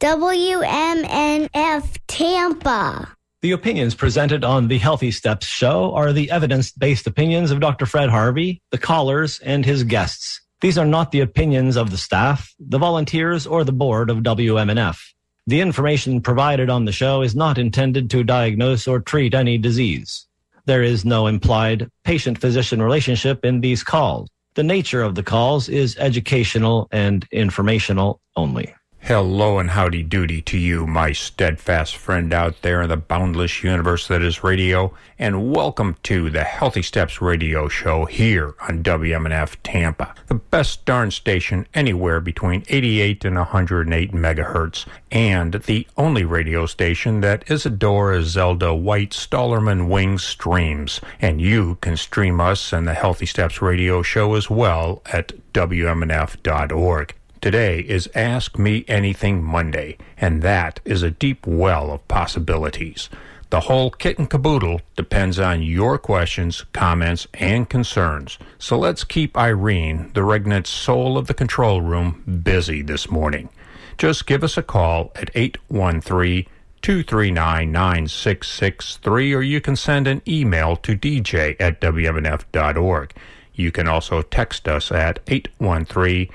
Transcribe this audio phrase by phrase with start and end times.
[0.00, 3.14] WMNF Tampa.
[3.42, 7.84] The opinions presented on the Healthy Steps show are the evidence based opinions of Dr.
[7.84, 10.40] Fred Harvey, the callers, and his guests.
[10.62, 14.98] These are not the opinions of the staff, the volunteers, or the board of WMNF.
[15.46, 20.26] The information provided on the show is not intended to diagnose or treat any disease.
[20.64, 24.30] There is no implied patient physician relationship in these calls.
[24.54, 28.74] The nature of the calls is educational and informational only.
[29.02, 34.06] Hello and howdy doody to you, my steadfast friend out there in the boundless universe
[34.06, 40.14] that is radio, and welcome to the Healthy Steps radio show here on WMNF Tampa,
[40.26, 47.22] the best darn station anywhere between 88 and 108 megahertz, and the only radio station
[47.22, 51.00] that Isadora Zelda White Stallerman Wings streams.
[51.20, 57.14] And you can stream us and the Healthy Steps radio show as well at WMNF.org.
[57.40, 63.08] Today is Ask Me Anything Monday, and that is a deep well of possibilities.
[63.48, 68.36] The whole kit and caboodle depends on your questions, comments, and concerns.
[68.58, 73.48] So let's keep Irene, the regnant soul of the control room, busy this morning.
[73.96, 76.44] Just give us a call at 813
[76.82, 83.14] 239 9663, or you can send an email to dj at wmnf.org.
[83.54, 86.28] You can also text us at 813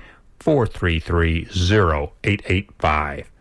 [0.46, 3.32] 433 0885.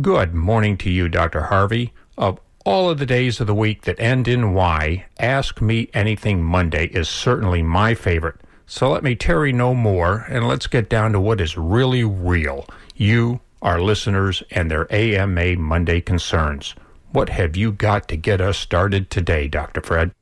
[0.00, 1.42] Good morning to you, Dr.
[1.42, 1.92] Harvey.
[2.16, 6.40] Of all of the days of the week that end in Y, Ask Me Anything
[6.44, 8.36] Monday is certainly my favorite.
[8.64, 12.64] So let me tarry no more and let's get down to what is really real.
[12.94, 16.76] You, our listeners, and their AMA Monday concerns.
[17.10, 19.80] What have you got to get us started today, Dr.
[19.80, 20.12] Fred?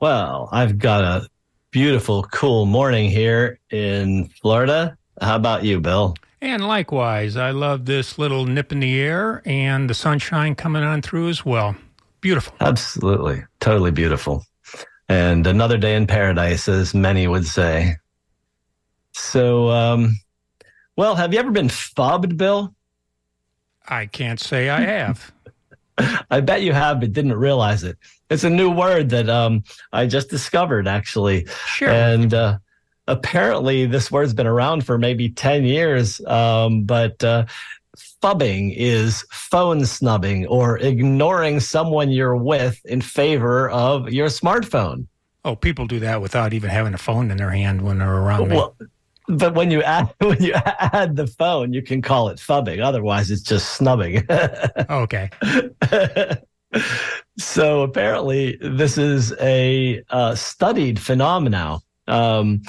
[0.00, 1.28] Well, I've got a
[1.72, 4.96] beautiful, cool morning here in Florida.
[5.20, 6.14] How about you, Bill?
[6.40, 11.02] And likewise, I love this little nip in the air and the sunshine coming on
[11.02, 11.74] through as well.
[12.20, 12.54] Beautiful.
[12.60, 13.44] Absolutely.
[13.60, 14.44] Totally beautiful.
[15.08, 17.96] And another day in paradise, as many would say.
[19.12, 20.16] So, um,
[20.96, 22.74] well, have you ever been phubbed, Bill?
[23.88, 25.32] I can't say I have.
[26.30, 27.98] I bet you have, but didn't realize it.
[28.30, 31.46] It's a new word that um, I just discovered, actually.
[31.66, 31.90] Sure.
[31.90, 32.58] And uh,
[33.06, 36.24] apparently, this word's been around for maybe 10 years.
[36.26, 37.46] Um, but uh,
[38.22, 45.06] phubbing is phone snubbing or ignoring someone you're with in favor of your smartphone.
[45.44, 48.50] Oh, people do that without even having a phone in their hand when they're around
[48.50, 48.86] well, me.
[49.28, 52.82] But when you add when you add the phone, you can call it phubbing.
[52.82, 54.24] Otherwise, it's just snubbing.
[54.90, 55.30] okay.
[57.38, 61.80] so apparently, this is a uh, studied phenomenon.
[62.08, 62.62] Um,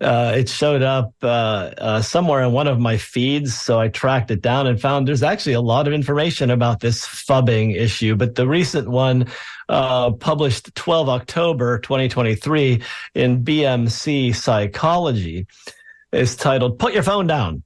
[0.00, 4.30] uh, it showed up uh, uh, somewhere in one of my feeds, so I tracked
[4.32, 8.16] it down and found there's actually a lot of information about this phubbing issue.
[8.16, 9.28] But the recent one,
[9.68, 12.82] uh, published 12 October 2023
[13.14, 15.46] in BMC Psychology,
[16.16, 17.62] is titled "Put Your Phone Down: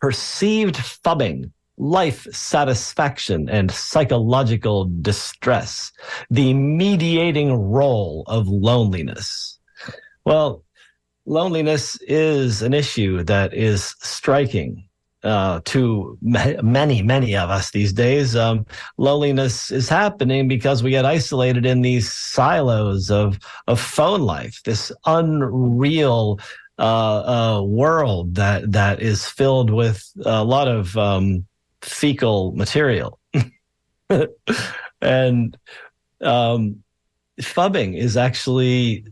[0.00, 5.92] Perceived Phubbing." life satisfaction and psychological distress,
[6.28, 9.58] the mediating role of loneliness.
[10.24, 10.64] Well,
[11.24, 14.88] loneliness is an issue that is striking
[15.24, 18.36] uh, to many, many of us these days.
[18.36, 18.66] Um,
[18.98, 24.60] loneliness is happening because we get isolated in these silos of of phone life.
[24.64, 26.38] This unreal
[26.78, 31.44] uh, world that that is filled with a lot of um,
[31.82, 33.18] fecal material.
[35.00, 35.56] and
[36.22, 36.82] um,
[37.40, 39.04] phubbing is actually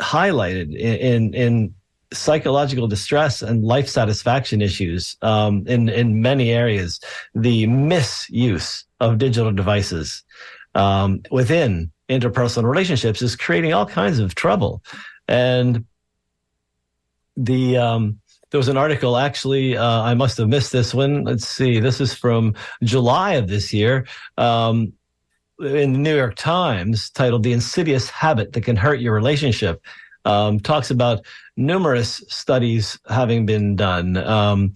[0.00, 1.74] highlighted in, in, in
[2.12, 7.00] psychological distress and life satisfaction issues um, in in many areas.
[7.34, 10.22] The misuse of digital devices
[10.74, 14.82] um, within interpersonal relationships is creating all kinds of trouble,
[15.26, 15.84] and
[17.38, 18.18] the um,
[18.50, 21.24] there was an article actually uh, i must have missed this one.
[21.24, 21.80] Let's see.
[21.80, 24.92] This is from july of this year um,
[25.60, 29.80] in the new york times titled the insidious habit that can hurt your relationship
[30.24, 31.24] um, talks about
[31.56, 34.16] numerous studies having been done.
[34.16, 34.74] Um,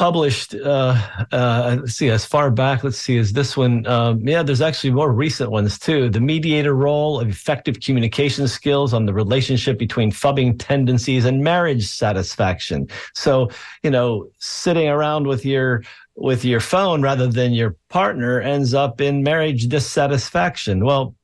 [0.00, 0.96] published uh,
[1.30, 4.90] uh, let's see as far back let's see is this one um, yeah there's actually
[4.90, 6.08] more recent ones too.
[6.08, 11.86] The mediator role of effective communication skills on the relationship between phubbing tendencies and marriage
[11.86, 12.88] satisfaction.
[13.14, 13.50] So
[13.82, 15.82] you know sitting around with your
[16.14, 20.82] with your phone rather than your partner ends up in marriage dissatisfaction.
[20.82, 21.14] Well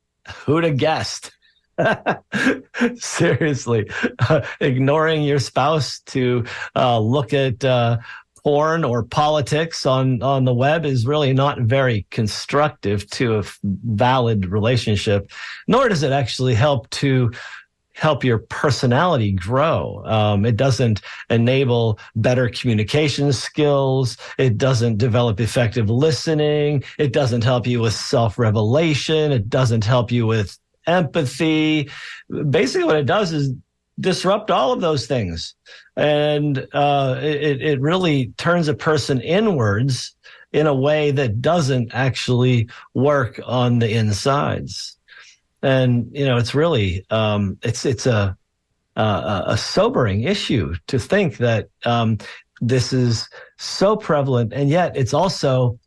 [0.45, 1.33] who'd have guessed?
[2.97, 3.91] Seriously
[4.29, 6.45] uh, ignoring your spouse to
[6.75, 7.97] uh, look at uh,
[8.47, 14.47] porn or politics on on the web is really not very constructive to a valid
[14.47, 15.29] relationship
[15.67, 17.29] nor does it actually help to
[17.95, 20.03] help your personality grow.
[20.05, 21.01] Um, it doesn't
[21.31, 24.19] enable better communication skills.
[24.39, 26.85] It doesn't develop effective listening.
[26.99, 29.33] It doesn't help you with self revelation.
[29.33, 31.91] It doesn't help you with empathy.
[32.51, 33.55] Basically, what it does is
[33.99, 35.55] disrupt all of those things.
[35.97, 40.15] And uh, it, it really turns a person inwards
[40.53, 44.97] in a way that doesn't actually work on the insides
[45.63, 48.37] and you know it's really um, it's it's a,
[48.97, 52.19] a, sobering issue to think that um,
[52.61, 53.29] this is
[53.59, 55.79] so prevalent, and yet it's also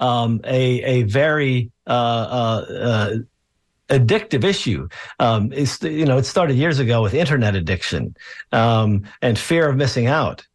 [0.00, 3.14] um, a a very uh, uh, uh,
[3.88, 4.88] addictive issue.
[5.18, 8.16] Um, it's you know it started years ago with internet addiction
[8.52, 10.46] um, and fear of missing out,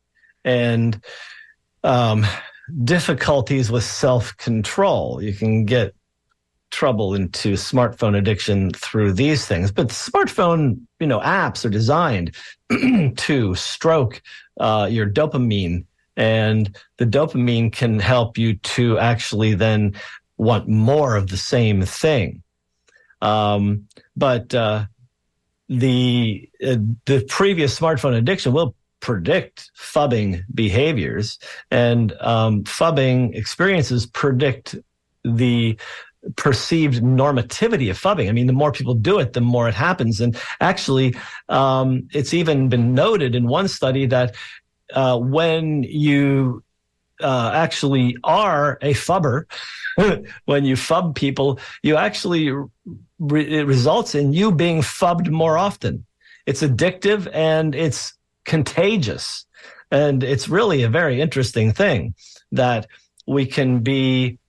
[0.44, 1.04] and
[1.84, 2.26] um,
[2.84, 5.22] difficulties with self control.
[5.22, 5.94] You can get
[6.72, 9.72] trouble into smartphone addiction through these things.
[9.72, 12.36] But smartphone, you know, apps are designed
[13.18, 14.22] to stroke
[14.60, 15.86] uh, your dopamine,
[16.18, 19.94] and the dopamine can help you to actually then
[20.38, 22.42] want more of the same thing.
[23.22, 24.86] Um, but uh,
[25.70, 31.40] the uh, the previous smartphone addiction will predict phubbing behaviors,
[31.70, 34.76] and um, phubbing experiences predict
[35.24, 35.78] the
[36.36, 38.30] perceived normativity of phubbing.
[38.30, 40.22] I mean, the more people do it, the more it happens.
[40.22, 41.16] And actually,
[41.50, 44.36] um, it's even been noted in one study that
[44.94, 46.64] uh, when you
[47.22, 49.46] uh, actually are a phubber,
[50.46, 52.52] when you phub people, you actually
[53.22, 56.06] re- it results in you being phubbed more often.
[56.46, 58.14] It's addictive and it's
[58.44, 59.46] contagious.
[59.92, 62.16] And it's really a very interesting thing
[62.52, 62.88] that
[63.28, 64.40] we can be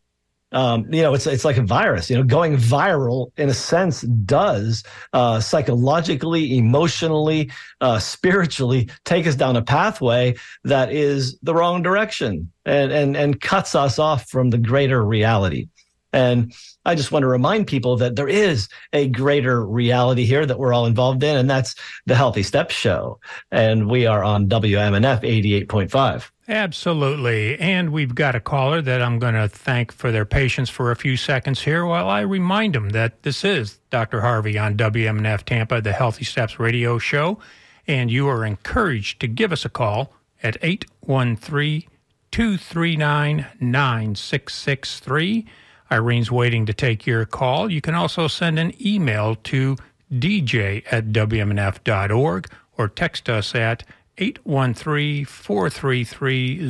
[0.52, 2.10] um, you know, it's it's like a virus.
[2.10, 9.34] You know, going viral in a sense does uh, psychologically, emotionally, uh, spiritually take us
[9.34, 10.34] down a pathway
[10.64, 15.68] that is the wrong direction and and and cuts us off from the greater reality.
[16.12, 16.52] And
[16.84, 20.72] I just want to remind people that there is a greater reality here that we're
[20.72, 21.74] all involved in, and that's
[22.06, 23.18] the Healthy Steps Show.
[23.50, 25.22] And we are on WMNF
[25.66, 26.30] 88.5.
[26.48, 27.58] Absolutely.
[27.58, 30.96] And we've got a caller that I'm going to thank for their patience for a
[30.96, 34.20] few seconds here while I remind them that this is Dr.
[34.20, 37.38] Harvey on WMNF Tampa, the Healthy Steps radio show.
[37.86, 40.12] And you are encouraged to give us a call
[40.42, 41.84] at 813
[42.32, 45.46] 239 9663.
[45.92, 47.70] Irene's waiting to take your call.
[47.70, 49.76] You can also send an email to
[50.10, 52.48] dj at wmnf.org
[52.78, 53.84] or text us at
[54.16, 56.60] 813 433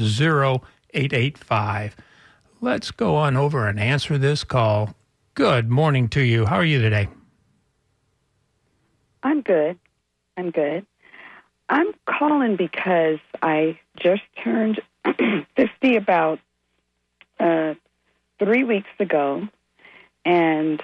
[0.93, 1.97] 0885.
[2.61, 4.95] Let's go on over and answer this call.
[5.35, 6.47] Good morning to you.
[6.47, 7.09] How are you today?
[9.23, 9.79] I'm good.
[10.37, 10.85] I'm good.
[11.69, 14.81] I'm calling because I just turned
[15.57, 16.41] 50 about
[17.39, 17.75] uh,
[18.43, 19.47] three weeks ago,
[20.25, 20.83] and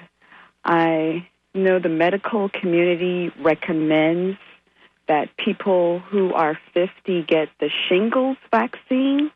[0.63, 4.37] I know the medical community recommends
[5.07, 9.31] that people who are 50 get the shingles vaccine.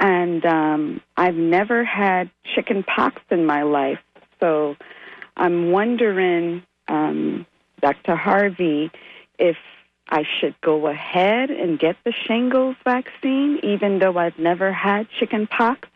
[0.00, 4.00] And um, I've never had chicken pox in my life.
[4.40, 4.76] So
[5.36, 7.46] I'm wondering, um,
[7.80, 8.16] Dr.
[8.16, 8.90] Harvey,
[9.38, 9.56] if
[10.08, 15.46] I should go ahead and get the shingles vaccine, even though I've never had chicken
[15.46, 15.88] pox.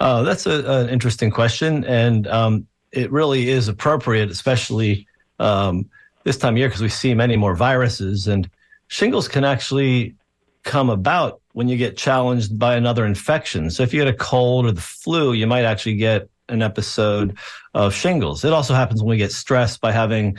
[0.00, 5.06] Uh, that's a, an interesting question, and um, it really is appropriate, especially
[5.38, 5.88] um,
[6.24, 8.26] this time of year, because we see many more viruses.
[8.26, 8.48] And
[8.88, 10.16] shingles can actually
[10.62, 13.70] come about when you get challenged by another infection.
[13.70, 17.36] So if you get a cold or the flu, you might actually get an episode
[17.74, 18.44] of shingles.
[18.44, 20.38] It also happens when we get stressed by having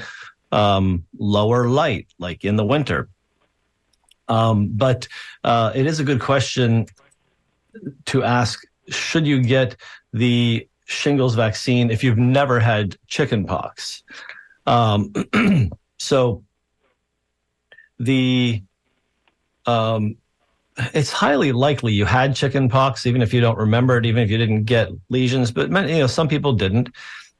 [0.52, 3.10] um, lower light, like in the winter.
[4.28, 5.08] Um, but
[5.44, 6.88] uh, it is a good question
[8.06, 9.76] to ask should you get
[10.14, 14.04] the shingles vaccine if you've never had chickenpox?
[14.68, 15.14] Um,
[15.98, 16.44] so
[18.00, 18.62] the
[19.66, 20.18] um,
[20.94, 24.38] it's highly likely you had chickenpox, even if you don't remember it, even if you
[24.38, 25.52] didn't get lesions.
[25.52, 26.90] But you know, some people didn't.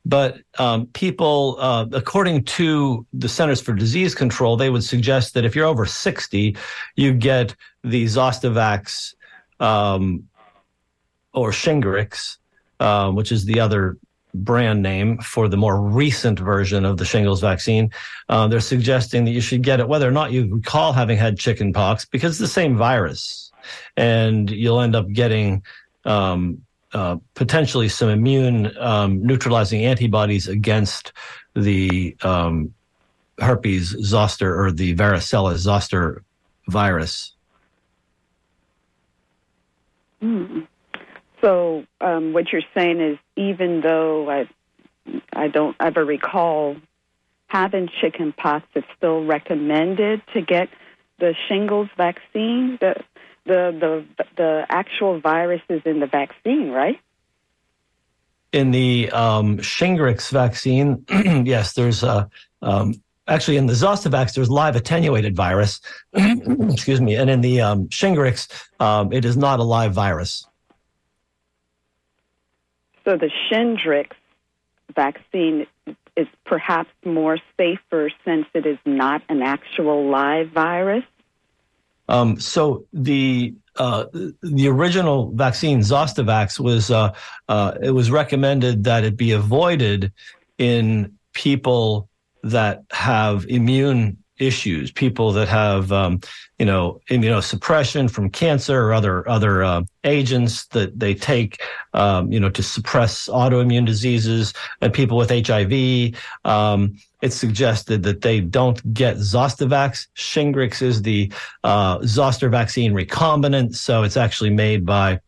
[0.04, 5.46] But um, people, uh, according to the Centers for Disease Control, they would suggest that
[5.46, 6.58] if you're over 60,
[6.96, 9.14] you get the Zostavax
[9.60, 10.28] um,
[11.34, 12.38] or Shingrix,
[12.80, 13.98] uh, which is the other
[14.34, 17.92] brand name for the more recent version of the shingles vaccine.
[18.30, 21.38] Uh, they're suggesting that you should get it whether or not you recall having had
[21.38, 23.52] chickenpox because it's the same virus,
[23.98, 25.64] and you'll end up getting
[26.06, 26.62] um,
[26.94, 31.14] uh, potentially some immune um, neutralizing antibodies against
[31.56, 32.74] the um,
[33.40, 36.24] herpes zoster or the varicella zoster
[36.68, 37.34] virus.
[40.22, 40.68] Mm.
[41.42, 44.50] So um, what you're saying is, even though I,
[45.34, 46.76] I don't ever recall
[47.48, 50.70] having chickenpox, it's still recommended to get
[51.20, 52.78] the shingles vaccine.
[52.80, 52.96] The
[53.46, 57.00] the the the actual virus is in the vaccine, right?
[58.54, 61.06] In the um, Shingrix vaccine,
[61.46, 62.30] yes, there's a
[62.62, 65.82] um, actually in the Zostavax there's live attenuated virus.
[66.14, 68.48] excuse me, and in the um, Shingrix,
[68.80, 70.46] um, it is not a live virus.
[73.06, 74.12] So the Shingrix
[74.96, 75.66] vaccine
[76.16, 81.04] is perhaps more safer since it is not an actual live virus.
[82.10, 84.06] Um, so the uh,
[84.44, 87.14] the original vaccine Zostavax was uh,
[87.48, 90.12] uh, it was recommended that it be avoided
[90.58, 92.10] in people
[92.44, 96.20] that have immune issues, people that have, um,
[96.60, 101.62] you know, immunosuppression from cancer or other other uh, agents that they take,
[101.94, 106.16] um, you know, to suppress autoimmune diseases, and people with HIV.
[106.46, 110.08] Um, it's suggested that they don't get Zostavax.
[110.16, 111.32] Shingrix is the
[111.64, 115.20] uh, zoster vaccine recombinant, so it's actually made by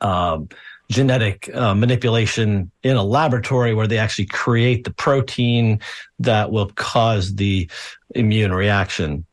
[0.00, 0.48] um,
[0.90, 5.80] genetic uh, manipulation in a laboratory where they actually create the protein
[6.18, 7.70] that will cause the
[8.16, 9.24] immune reaction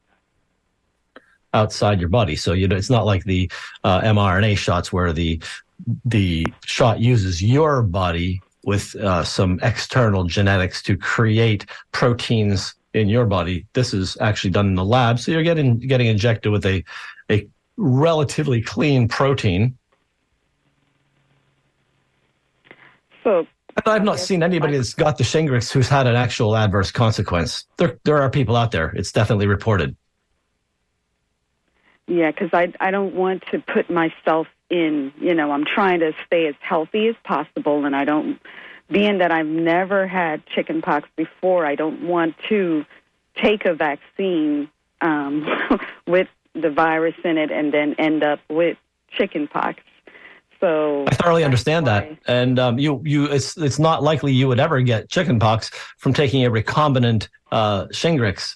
[1.53, 2.35] outside your body.
[2.35, 3.51] So you know, it's not like the
[3.83, 5.41] uh, mRNA shots where the
[6.05, 13.25] the shot uses your body with uh, some external genetics to create proteins in your
[13.25, 13.65] body.
[13.73, 16.83] This is actually done in the lab, so you're getting getting injected with a
[17.31, 17.47] a
[17.77, 19.75] relatively clean protein
[23.27, 23.45] So
[23.85, 27.65] I've not seen anybody that's got the Shingrix who's had an actual adverse consequence.
[27.75, 28.91] There, there are people out there.
[28.91, 29.97] It's definitely reported.
[32.07, 35.11] Yeah, because I I don't want to put myself in.
[35.19, 38.39] You know, I'm trying to stay as healthy as possible, and I don't.
[38.89, 42.85] Being that I've never had chickenpox before, I don't want to
[43.35, 44.69] take a vaccine
[45.01, 45.45] um,
[46.07, 48.77] with the virus in it and then end up with
[49.11, 49.83] chickenpox.
[50.59, 54.59] So I thoroughly understand that, and um, you you it's it's not likely you would
[54.59, 58.55] ever get chickenpox from taking a recombinant uh, Shingrix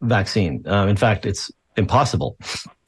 [0.00, 0.64] vaccine.
[0.66, 2.38] Uh, in fact, it's impossible.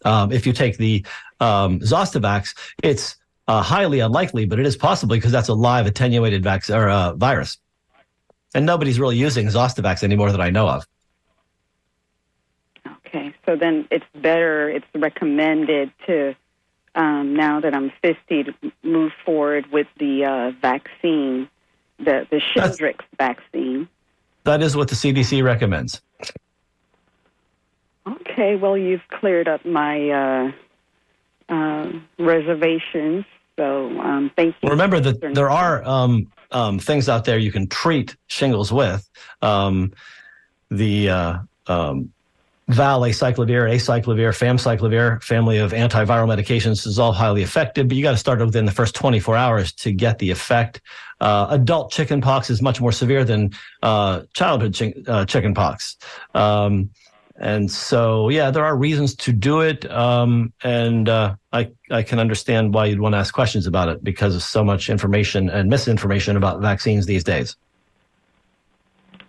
[0.04, 1.04] Um, if you take the
[1.40, 3.16] um, Zostavax, it's
[3.48, 7.14] uh, highly unlikely, but it is possible because that's a live attenuated vaccine or uh,
[7.14, 7.58] virus,
[8.54, 10.86] and nobody's really using Zostavax anymore that I know of.
[13.06, 14.70] Okay, so then it's better.
[14.70, 16.34] It's recommended to
[16.94, 21.48] um, now that I'm 50 to move forward with the uh, vaccine,
[21.98, 23.88] the, the Shingrix vaccine.
[24.44, 26.00] That is what the CDC recommends.
[28.06, 30.52] Okay, well, you've cleared up my uh,
[31.48, 33.24] uh, reservations,
[33.56, 34.68] so um, thank you.
[34.68, 39.08] Remember that there are um, um, things out there you can treat shingles with.
[39.40, 39.94] Um,
[40.70, 41.38] the uh,
[42.70, 48.16] valacyclovir, acyclovir, famciclovir, family of antiviral medications is all highly effective, but you got to
[48.16, 50.80] start within the first 24 hours to get the effect.
[51.20, 53.52] Uh, adult chickenpox is much more severe than
[53.82, 55.96] uh, childhood chi- uh, chickenpox.
[56.34, 56.90] Um,
[57.36, 59.90] and so, yeah, there are reasons to do it.
[59.90, 64.04] Um, and uh, I, I can understand why you'd want to ask questions about it
[64.04, 67.56] because of so much information and misinformation about vaccines these days.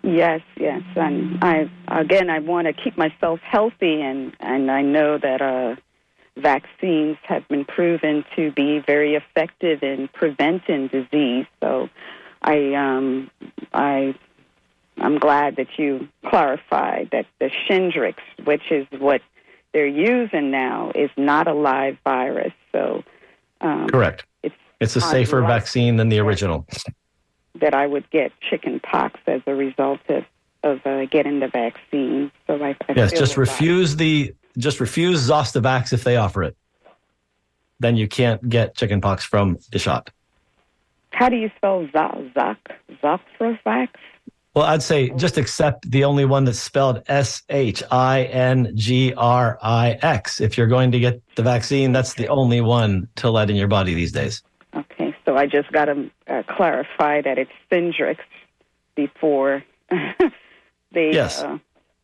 [0.06, 5.18] Yes, yes, and I again I want to keep myself healthy, and and I know
[5.18, 5.74] that uh,
[6.36, 11.46] vaccines have been proven to be very effective in preventing disease.
[11.60, 11.88] So,
[12.40, 13.32] I um
[13.74, 14.14] I
[14.98, 19.22] I'm glad that you clarified that the Shingrix, which is what
[19.72, 22.52] they're using now, is not a live virus.
[22.70, 23.02] So,
[23.60, 24.24] um, correct.
[24.44, 26.64] It's it's a safer vaccine than the original
[27.60, 30.24] that I would get chicken pox as a result of
[30.62, 32.30] of uh, getting the vaccine.
[32.46, 36.56] So I, I yes, just refuse the just refuse Zostavax if they offer it.
[37.78, 40.10] Then you can't get chicken pox from the shot.
[41.10, 42.56] How do you spell Zoc
[43.02, 43.88] Zoxrovax?
[44.54, 49.12] Well, I'd say just accept the only one that's spelled S H I N G
[49.14, 50.40] R I X.
[50.40, 53.68] If you're going to get the vaccine, that's the only one to let in your
[53.68, 54.42] body these days.
[54.74, 55.05] Okay,
[55.36, 58.18] so I just got to uh, clarify that it's Syndrax
[58.94, 59.62] before
[60.92, 61.42] they Yes.
[61.42, 61.58] uh,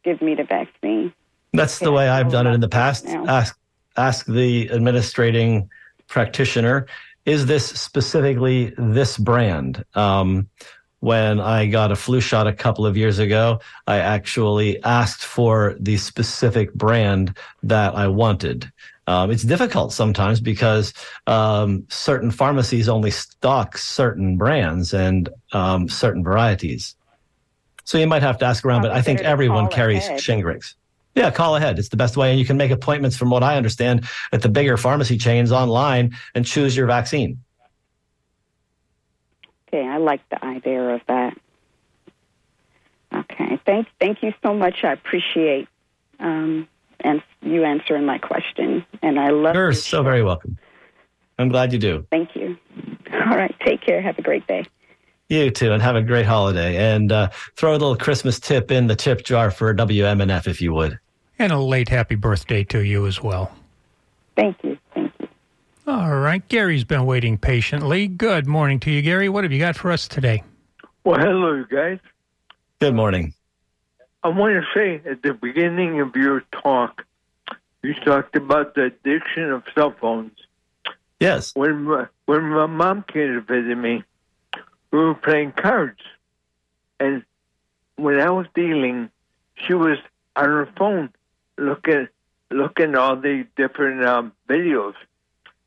[0.05, 1.13] give me the vaccine.
[1.53, 3.07] That's the way I've done it in the past.
[3.07, 3.27] now.
[3.27, 3.59] Ask
[3.97, 5.69] ask the administrating
[6.09, 6.87] practitioner,
[7.27, 9.85] is this specifically this brand?
[9.95, 10.49] Um,
[11.01, 15.77] when I got a flu shot a couple of years ago, I actually asked for
[15.79, 18.73] the specific brand that I wanted.
[19.07, 20.95] Um, it's difficult sometimes because
[21.27, 26.95] um, certain pharmacies only stock certain brands and um, certain varieties.
[27.85, 30.21] So you might have to ask around, but I think everyone carries ahead.
[30.21, 30.75] Shingrix.
[31.15, 31.79] Yeah, call ahead.
[31.79, 32.31] It's the best way.
[32.31, 36.17] And you can make appointments, from what I understand, at the bigger pharmacy chains online
[36.35, 37.43] and choose your vaccine.
[39.69, 41.37] Okay, I like the idea of that.
[43.15, 44.85] Okay, thank thank you so much.
[44.85, 45.69] I appreciate
[46.19, 46.67] um,
[47.05, 49.55] and you answering my question, and I love.
[49.55, 50.03] You're so show.
[50.03, 50.59] very welcome.
[51.39, 52.07] I'm glad you do.
[52.11, 52.57] Thank you.
[53.13, 54.01] All right, take care.
[54.01, 54.65] Have a great day.
[55.29, 56.77] You too, and have a great holiday.
[56.77, 60.75] And uh, throw a little Christmas tip in the tip jar for WMNF if you
[60.75, 60.99] would.
[61.39, 63.51] And a late happy birthday to you as well.
[64.37, 64.79] Thank you.
[64.95, 65.29] Thank you.
[65.87, 66.47] All right.
[66.49, 68.09] Gary's been waiting patiently.
[68.09, 69.29] Good morning to you, Gary.
[69.29, 70.43] What have you got for us today?
[71.05, 71.99] Well, hello, guys.
[72.81, 73.35] Good morning.
[74.25, 77.05] I want to say at the beginning of your talk,
[77.83, 80.39] you talked about the addiction of cell phones.
[81.19, 81.55] Yes.
[81.55, 84.05] When my, when my mom came to visit me,
[84.93, 86.01] we were playing cards,
[87.01, 87.25] and
[87.97, 89.11] when I was dealing,
[89.55, 89.99] she was
[90.37, 91.11] on her phone
[91.57, 92.09] looking
[92.51, 94.95] looking at all the different um, videos.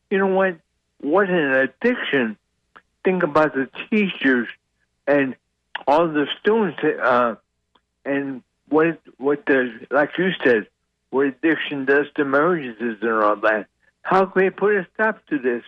[0.10, 0.58] You know what?
[1.02, 2.38] What an addiction!
[3.04, 4.48] Think about the teachers
[5.08, 5.36] and
[5.88, 7.36] all the students, uh,
[8.06, 10.68] and what what the like you said,
[11.10, 13.68] what addiction does to marriages and all that.
[14.02, 15.64] How can we put a stop to this?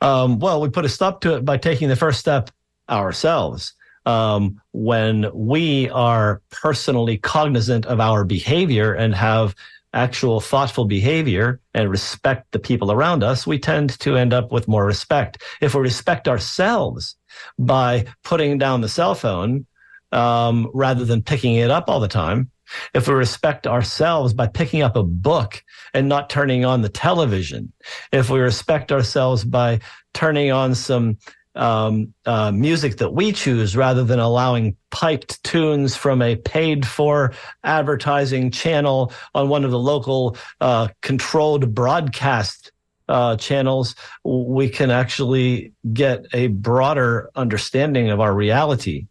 [0.00, 2.50] Um, well, we put a stop to it by taking the first step
[2.88, 3.74] ourselves.
[4.06, 9.54] Um, when we are personally cognizant of our behavior and have
[9.92, 14.68] actual thoughtful behavior and respect the people around us, we tend to end up with
[14.68, 15.42] more respect.
[15.60, 17.16] If we respect ourselves
[17.58, 19.66] by putting down the cell phone
[20.12, 22.50] um, rather than picking it up all the time,
[22.94, 25.62] if we respect ourselves by picking up a book
[25.94, 27.72] and not turning on the television,
[28.12, 29.80] if we respect ourselves by
[30.12, 31.18] turning on some
[31.54, 37.32] um, uh, music that we choose rather than allowing piped tunes from a paid for
[37.64, 42.70] advertising channel on one of the local uh, controlled broadcast
[43.08, 43.94] uh, channels,
[44.24, 49.06] we can actually get a broader understanding of our reality.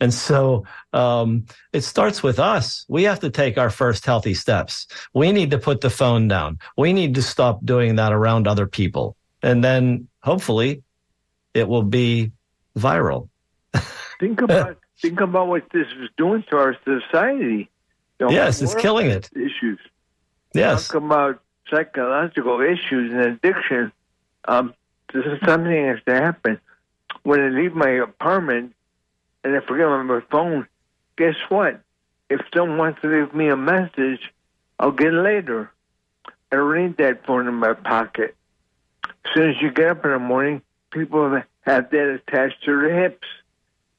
[0.00, 2.84] And so um, it starts with us.
[2.88, 4.86] We have to take our first healthy steps.
[5.14, 6.58] We need to put the phone down.
[6.76, 9.16] We need to stop doing that around other people.
[9.42, 10.82] And then hopefully
[11.54, 12.32] it will be
[12.76, 13.28] viral.
[14.18, 17.70] Think about think about what this is doing to our society.
[18.18, 19.30] You know, Yes, it's killing it.
[19.34, 19.80] Issues.
[20.52, 20.88] Yes.
[20.88, 23.92] Talk about psychological issues and addiction.
[24.46, 24.74] Um,
[25.12, 26.60] this is something has to happen.
[27.22, 28.74] When I leave my apartment
[29.44, 30.66] and I forget my phone,
[31.16, 31.80] guess what?
[32.28, 34.32] If someone wants to leave me a message,
[34.78, 35.72] I'll get it later.
[36.52, 38.36] I don't need that phone in my pocket.
[39.04, 43.02] As soon as you get up in the morning, people have that attached to their
[43.02, 43.26] hips.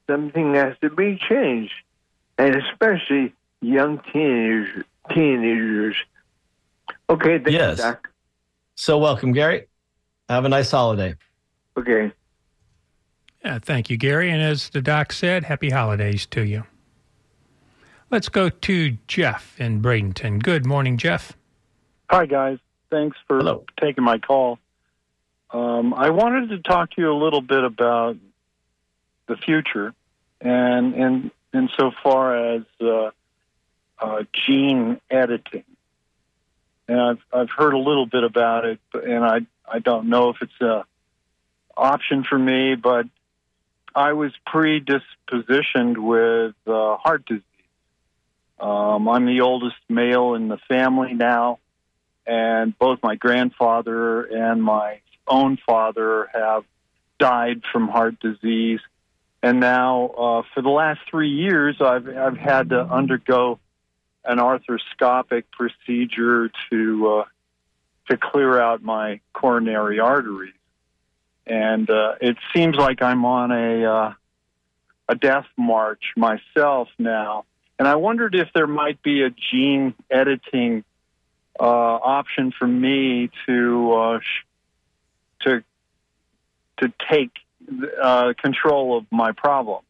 [0.06, 1.72] Something has to be changed,
[2.36, 4.84] and especially young teenagers.
[5.10, 5.96] Teenagers.
[7.08, 7.78] Okay, thanks, Yes.
[7.78, 8.10] Doc.
[8.74, 9.66] So welcome, Gary.
[10.28, 11.14] Have a nice holiday.
[11.76, 12.12] Okay.
[13.44, 14.30] Yeah, thank you, Gary.
[14.30, 16.64] And as the doc said, happy holidays to you.
[18.10, 20.42] Let's go to Jeff in Bradenton.
[20.42, 21.32] Good morning, Jeff.
[22.10, 22.58] Hi, guys.
[22.90, 23.64] Thanks for Hello.
[23.80, 24.58] taking my call.
[25.50, 28.16] Um, I wanted to talk to you a little bit about
[29.28, 29.94] the future,
[30.40, 33.10] and in insofar as uh,
[33.98, 35.64] uh, gene editing.
[36.88, 40.36] And I've I've heard a little bit about it, and I I don't know if
[40.42, 40.84] it's a
[41.76, 43.06] option for me, but
[43.94, 47.42] I was predispositioned with uh, heart disease.
[48.58, 51.58] Um, I'm the oldest male in the family now
[52.26, 56.64] and both my grandfather and my own father have
[57.18, 58.80] died from heart disease.
[59.42, 63.58] And now, uh, for the last three years, I've I've had to undergo
[64.24, 67.24] an arthroscopic procedure to uh,
[68.08, 70.54] to clear out my coronary arteries,
[71.46, 74.12] and uh, it seems like I'm on a uh,
[75.08, 77.44] a death march myself now.
[77.78, 80.84] And I wondered if there might be a gene editing
[81.58, 84.46] uh, option for me to uh, sh-
[85.40, 85.64] to
[86.78, 87.30] to take
[88.00, 89.82] uh, control of my problem.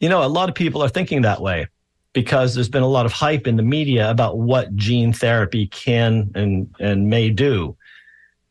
[0.00, 1.68] You know, a lot of people are thinking that way
[2.12, 6.30] because there's been a lot of hype in the media about what gene therapy can
[6.34, 7.76] and, and may do.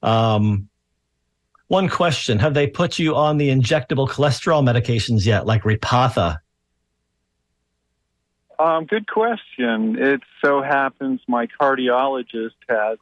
[0.03, 0.69] Um,
[1.67, 6.39] one question Have they put you on the injectable cholesterol medications yet, like Repatha?
[8.58, 9.97] Um, good question.
[9.99, 12.97] It so happens my cardiologist has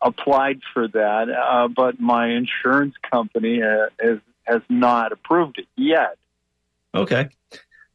[0.00, 6.16] applied for that, uh, but my insurance company uh, has, has not approved it yet.
[6.94, 7.28] Okay.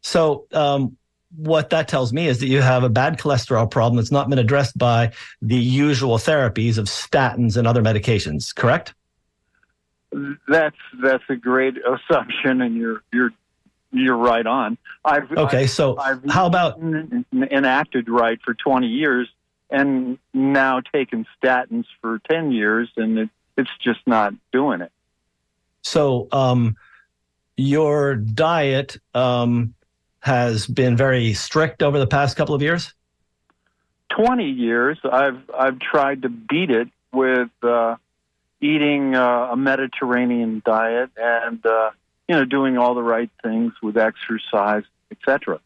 [0.01, 0.97] So, um,
[1.35, 4.39] what that tells me is that you have a bad cholesterol problem that's not been
[4.39, 8.95] addressed by the usual therapies of statins and other medications, correct?
[10.47, 13.31] That's that's a great assumption, and you're you're
[13.91, 14.77] you're right on.
[15.03, 15.63] I've okay.
[15.63, 19.29] I've, so I've how about enacted right for 20 years,
[19.69, 24.91] and now taken statins for 10 years, and it, it's just not doing it.
[25.81, 26.75] So, um,
[27.55, 29.73] your diet um,
[30.19, 32.93] has been very strict over the past couple of years.
[34.09, 34.97] Twenty years.
[35.03, 37.95] I've I've tried to beat it with uh,
[38.61, 41.91] eating uh, a Mediterranean diet and uh,
[42.27, 45.59] you know doing all the right things with exercise, etc.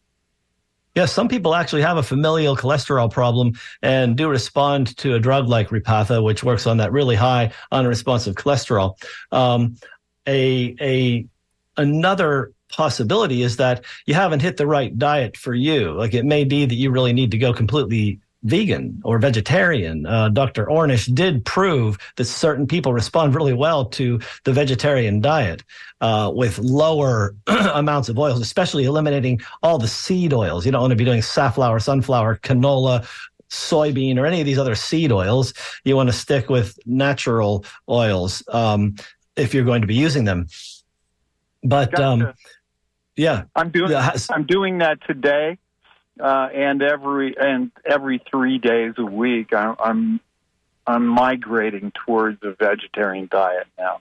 [0.94, 5.48] Yes, some people actually have a familial cholesterol problem and do respond to a drug
[5.48, 8.96] like Repatha, which works on that really high unresponsive cholesterol.
[9.30, 9.76] Um,
[10.26, 11.26] a a
[11.78, 15.92] another possibility is that you haven't hit the right diet for you.
[15.92, 20.06] Like it may be that you really need to go completely vegan or vegetarian.
[20.06, 20.66] Uh, Dr.
[20.66, 25.62] Ornish did prove that certain people respond really well to the vegetarian diet
[26.00, 30.66] uh, with lower amounts of oils, especially eliminating all the seed oils.
[30.66, 33.06] You don't want to be doing safflower, sunflower, canola,
[33.50, 35.54] soybean, or any of these other seed oils.
[35.84, 38.96] You want to stick with natural oils um,
[39.36, 40.48] if you're going to be using them.
[41.62, 42.30] But um, gotcha.
[42.30, 42.36] um,
[43.16, 43.94] yeah, I'm doing
[44.30, 45.58] I'm doing that today,
[46.22, 49.52] uh, and every and every three days a week.
[49.52, 50.20] I, I'm
[50.86, 54.00] I'm migrating towards a vegetarian diet now.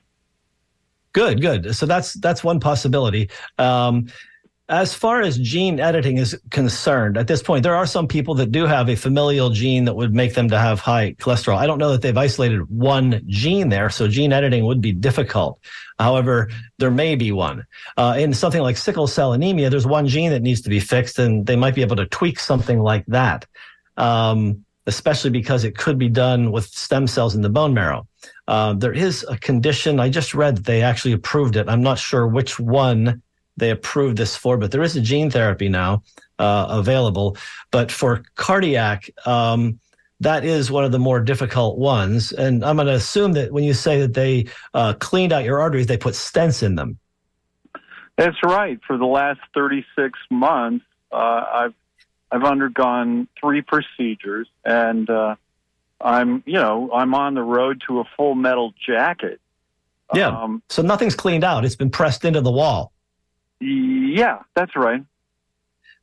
[1.14, 1.76] Good, good.
[1.76, 3.30] So that's that's one possibility.
[3.58, 4.08] Um,
[4.72, 8.54] as far as gene editing is concerned, at this point, there are some people that
[8.54, 11.58] do have a familial gene that would make them to have high cholesterol.
[11.58, 15.60] I don't know that they've isolated one gene there, so gene editing would be difficult.
[16.00, 17.66] However, there may be one.
[17.98, 21.20] Uh, in something like sickle cell anemia, there's one gene that needs to be fixed,
[21.20, 23.46] and they might be able to tweak something like that,
[23.98, 28.08] um, especially because it could be done with stem cells in the bone marrow.
[28.48, 31.68] Uh, there is a condition, I just read that they actually approved it.
[31.68, 33.22] I'm not sure which one
[33.62, 36.02] they approved this for, but there is a gene therapy now
[36.40, 37.38] uh, available.
[37.70, 39.80] But for cardiac, um,
[40.20, 42.32] that is one of the more difficult ones.
[42.32, 45.62] And I'm going to assume that when you say that they uh, cleaned out your
[45.62, 46.98] arteries, they put stents in them.
[48.18, 48.80] That's right.
[48.86, 51.74] For the last 36 months, uh, I've
[52.34, 55.36] I've undergone three procedures, and uh,
[56.00, 59.40] I'm you know I'm on the road to a full metal jacket.
[60.14, 60.30] Yeah.
[60.30, 62.94] Um, so nothing's cleaned out; it's been pressed into the wall.
[63.62, 65.04] Yeah, that's right.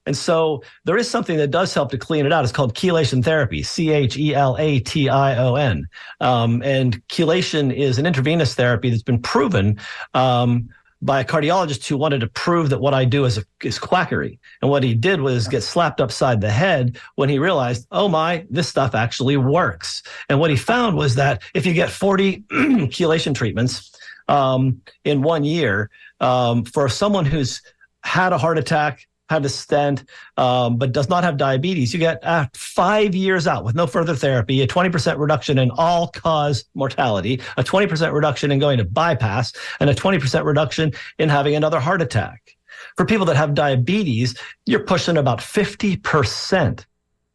[0.06, 2.42] And so there is something that does help to clean it out.
[2.42, 5.86] It's called chelation therapy, C H E L A T I O N.
[6.20, 9.78] Um, and chelation is an intravenous therapy that's been proven
[10.14, 10.70] um,
[11.02, 14.40] by a cardiologist who wanted to prove that what I do is, a, is quackery.
[14.62, 18.46] And what he did was get slapped upside the head when he realized, oh my,
[18.48, 20.02] this stuff actually works.
[20.30, 22.38] And what he found was that if you get 40
[22.88, 23.94] chelation treatments
[24.28, 25.90] um, in one year,
[26.20, 27.62] um, for someone who's
[28.02, 30.04] had a heart attack, had a stent,
[30.36, 34.14] um, but does not have diabetes, you get uh, five years out with no further
[34.14, 39.52] therapy, a 20% reduction in all cause mortality, a 20% reduction in going to bypass,
[39.80, 42.56] and a 20% reduction in having another heart attack.
[42.96, 46.84] For people that have diabetes, you're pushing about 50%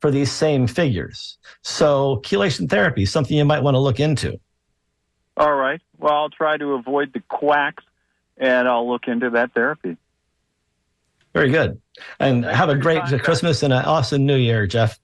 [0.02, 1.38] for these same figures.
[1.62, 4.40] So chelation therapy is something you might want to look into.
[5.38, 5.82] All right.
[5.98, 7.84] Well, I'll try to avoid the quacks
[8.38, 9.98] and I'll look into that therapy.
[11.34, 11.82] Very good.
[12.20, 13.64] And Thanks have a great time, Christmas guys.
[13.64, 15.00] and an awesome New Year, Jeff.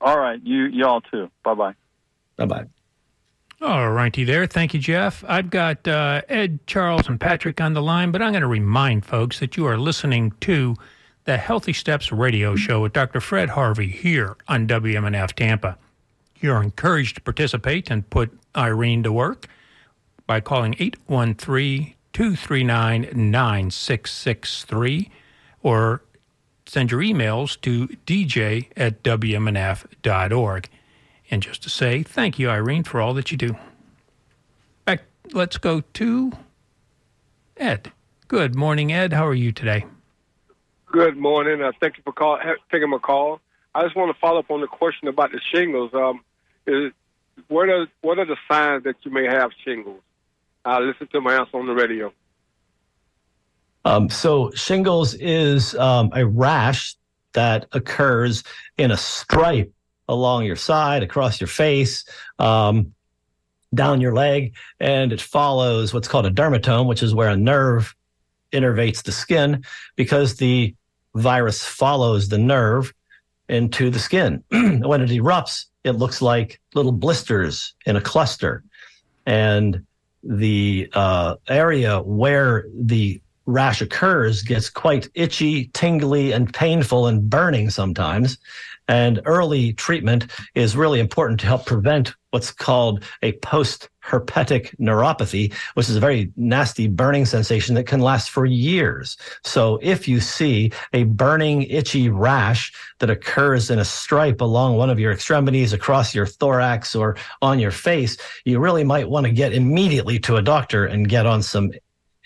[0.00, 0.40] All right.
[0.42, 1.30] You, y'all too.
[1.44, 1.74] Bye bye.
[2.36, 2.64] Bye bye.
[3.60, 4.46] All righty there.
[4.46, 5.22] Thank you, Jeff.
[5.28, 9.06] I've got uh, Ed, Charles, and Patrick on the line, but I'm going to remind
[9.06, 10.74] folks that you are listening to
[11.24, 13.20] the Healthy Steps radio show with Dr.
[13.20, 15.78] Fred Harvey here on WMNF Tampa.
[16.40, 19.46] You're encouraged to participate and put Irene to work
[20.26, 25.10] by calling 813 239 9663
[25.62, 26.02] or
[26.66, 30.68] send your emails to dj at wmnf.org.
[31.30, 33.56] And just to say thank you, Irene, for all that you do.
[34.84, 36.32] Back let's go to
[37.56, 37.92] Ed.
[38.28, 39.12] Good morning, Ed.
[39.12, 39.84] How are you today?
[40.86, 41.62] Good morning.
[41.62, 42.38] Uh, thank you for call,
[42.70, 43.40] taking my call.
[43.74, 45.90] I just want to follow up on the question about the shingles.
[45.94, 46.20] Um,
[46.66, 46.92] is,
[47.48, 50.00] what are what are the signs that you may have shingles?
[50.64, 52.12] I listen to my answer on the radio.
[53.84, 56.94] Um, so shingles is um, a rash
[57.32, 58.44] that occurs
[58.78, 59.72] in a stripe
[60.08, 62.04] along your side, across your face,
[62.38, 62.94] um,
[63.74, 67.94] down your leg, and it follows what's called a dermatome, which is where a nerve
[68.52, 69.64] innervates the skin
[69.96, 70.74] because the
[71.14, 72.92] virus follows the nerve
[73.48, 74.44] into the skin.
[74.50, 78.62] when it erupts, it looks like little blisters in a cluster.
[79.26, 79.84] And
[80.22, 87.70] the uh, area where the rash occurs gets quite itchy, tingly, and painful and burning
[87.70, 88.38] sometimes.
[88.92, 95.50] And early treatment is really important to help prevent what's called a post herpetic neuropathy,
[95.72, 99.16] which is a very nasty burning sensation that can last for years.
[99.44, 104.90] So if you see a burning, itchy rash that occurs in a stripe along one
[104.90, 109.32] of your extremities, across your thorax, or on your face, you really might want to
[109.32, 111.72] get immediately to a doctor and get on some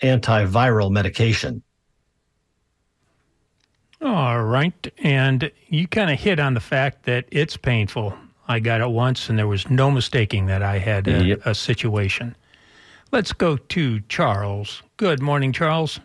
[0.03, 1.63] antiviral medication.
[4.01, 4.93] All right.
[4.99, 8.13] And you kind of hit on the fact that it's painful.
[8.47, 11.45] I got it once, and there was no mistaking that I had a, yep.
[11.45, 12.35] a situation.
[13.11, 14.83] Let's go to Charles.
[14.97, 15.99] Good morning, Charles.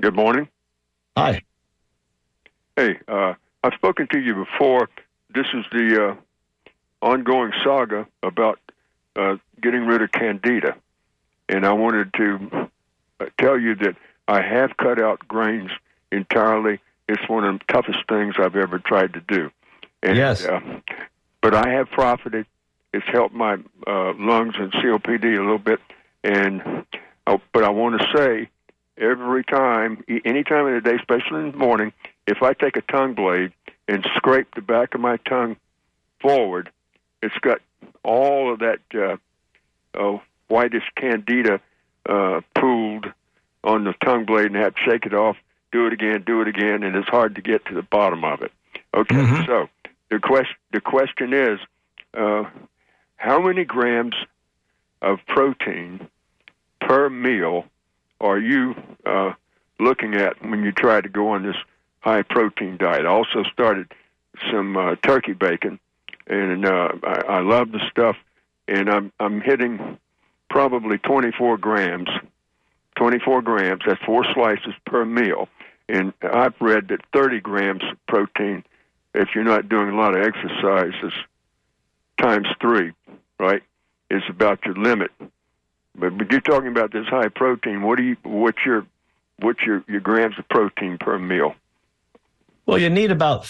[0.00, 0.48] Good morning.
[1.16, 1.42] Hi.
[2.76, 4.88] Hey, uh, I've spoken to you before.
[5.34, 6.14] This is the uh,
[7.02, 8.58] ongoing saga about
[9.16, 10.76] uh, getting rid of candida.
[11.48, 12.68] And I wanted to
[13.20, 13.96] uh, tell you that
[14.28, 15.70] I have cut out grains
[16.10, 16.80] entirely.
[17.08, 19.50] It's one of the toughest things I've ever tried to do.
[20.02, 20.44] And, yes.
[20.44, 20.60] Uh,
[21.40, 22.46] but I have profited.
[22.92, 23.54] It's helped my
[23.86, 25.80] uh, lungs and COPD a little bit.
[26.24, 26.84] And
[27.26, 28.48] uh, but I want to say,
[28.98, 31.92] every time, any time of the day, especially in the morning,
[32.26, 33.52] if I take a tongue blade
[33.88, 35.56] and scrape the back of my tongue
[36.20, 36.70] forward,
[37.22, 37.60] it's got
[38.02, 39.16] all of that uh,
[39.98, 41.60] uh, whitish candida
[42.08, 43.06] uh, pooled
[43.66, 45.36] on the tongue blade and have to shake it off,
[45.72, 48.40] do it again, do it again, and it's hard to get to the bottom of
[48.40, 48.52] it.
[48.94, 49.44] Okay, mm-hmm.
[49.44, 49.68] so
[50.10, 51.58] the question the question is,
[52.14, 52.44] uh,
[53.16, 54.14] how many grams
[55.02, 56.08] of protein
[56.80, 57.64] per meal
[58.20, 58.74] are you
[59.04, 59.32] uh,
[59.80, 61.56] looking at when you try to go on this
[62.00, 63.04] high protein diet?
[63.04, 63.92] I also started
[64.50, 65.80] some uh, turkey bacon,
[66.28, 68.16] and uh, I, I love the stuff,
[68.68, 69.98] and I'm I'm hitting
[70.48, 72.08] probably 24 grams
[72.96, 73.82] 24 grams.
[73.86, 75.48] That's four slices per meal.
[75.88, 78.64] And I've read that 30 grams of protein,
[79.14, 81.12] if you're not doing a lot of exercises,
[82.20, 82.92] times three,
[83.38, 83.62] right,
[84.10, 85.10] is about your limit.
[85.94, 87.82] But, but you're talking about this high protein.
[87.82, 88.16] What do you?
[88.22, 88.86] What's your?
[89.40, 91.54] What's your your grams of protein per meal?
[92.66, 93.48] Well, you need about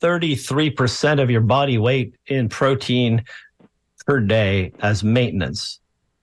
[0.00, 3.24] 33% of your body weight in protein
[4.06, 5.80] per day as maintenance.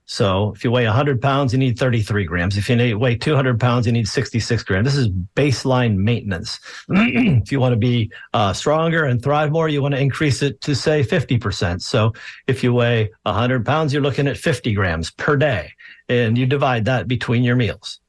[0.09, 2.57] So if you weigh 100 pounds, you need 33 grams.
[2.57, 4.85] If you weigh 200 pounds, you need 66 grams.
[4.85, 6.59] This is baseline maintenance.
[6.89, 10.61] if you want to be uh, stronger and thrive more, you want to increase it
[10.61, 11.83] to say 50%.
[11.83, 12.13] So
[12.47, 15.73] if you weigh 100 pounds, you're looking at 50 grams per day,
[16.09, 17.99] and you divide that between your meals.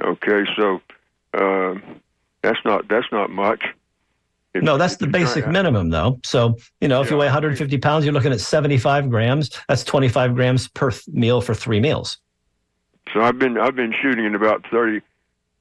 [0.00, 0.80] Okay, so
[1.34, 1.74] uh,
[2.40, 3.64] that's not that's not much.
[4.54, 6.20] If, no, that's the basic minimum, though.
[6.24, 9.50] So, you know, if yeah, you weigh 150 pounds, you're looking at 75 grams.
[9.66, 12.18] That's 25 grams per th- meal for three meals.
[13.12, 15.00] So I've been I've been shooting at about 30,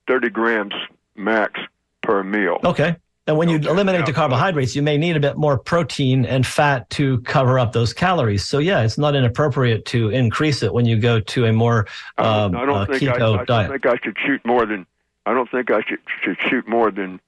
[0.07, 0.73] 30 grams
[1.15, 1.59] max
[2.01, 2.59] per meal.
[2.63, 2.95] Okay.
[3.27, 3.63] And when okay.
[3.63, 7.59] you eliminate the carbohydrates, you may need a bit more protein and fat to cover
[7.59, 8.43] up those calories.
[8.43, 12.49] So yeah, it's not inappropriate to increase it when you go to a more uh,
[12.53, 13.69] I don't uh, think keto I, I diet.
[13.69, 14.85] I think I should shoot more than
[15.25, 17.21] I don't think I should should shoot more than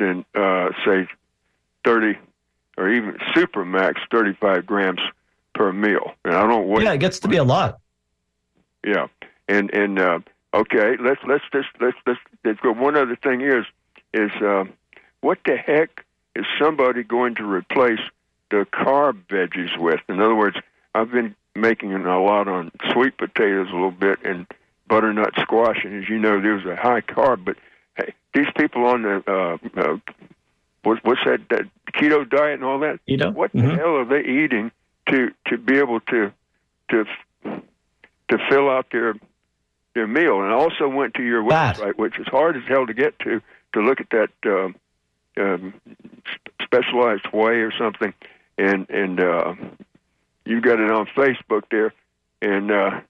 [0.00, 1.06] than uh, say
[1.84, 2.18] 30
[2.76, 5.00] or even super max 35 grams
[5.54, 6.14] per meal.
[6.24, 6.82] And I don't what.
[6.82, 7.78] Yeah, it gets to be a lot.
[8.84, 9.08] Yeah,
[9.48, 10.20] and and uh,
[10.54, 12.72] okay, let's let's just let's let's, let's go.
[12.72, 13.66] One other thing is
[14.14, 14.64] is uh,
[15.20, 18.00] what the heck is somebody going to replace
[18.50, 20.00] the carb veggies with?
[20.08, 20.56] In other words,
[20.94, 24.46] I've been making a lot on sweet potatoes a little bit and
[24.88, 27.56] butternut squash, and as you know, there's a high carb, but
[28.34, 29.96] these people on the uh, uh,
[30.82, 33.00] what, what's that, that keto diet and all that?
[33.08, 33.34] Keto.
[33.34, 33.68] What mm-hmm.
[33.68, 34.70] the hell are they eating
[35.08, 36.32] to to be able to
[36.90, 37.04] to
[37.44, 39.14] to fill out their
[39.94, 40.42] their meal?
[40.42, 43.42] And I also went to your website, which is hard as hell to get to,
[43.74, 44.76] to look at that um,
[45.36, 45.74] um,
[46.62, 48.14] specialized way or something,
[48.56, 49.54] and and uh,
[50.44, 51.92] you got it on Facebook there,
[52.40, 53.00] and uh,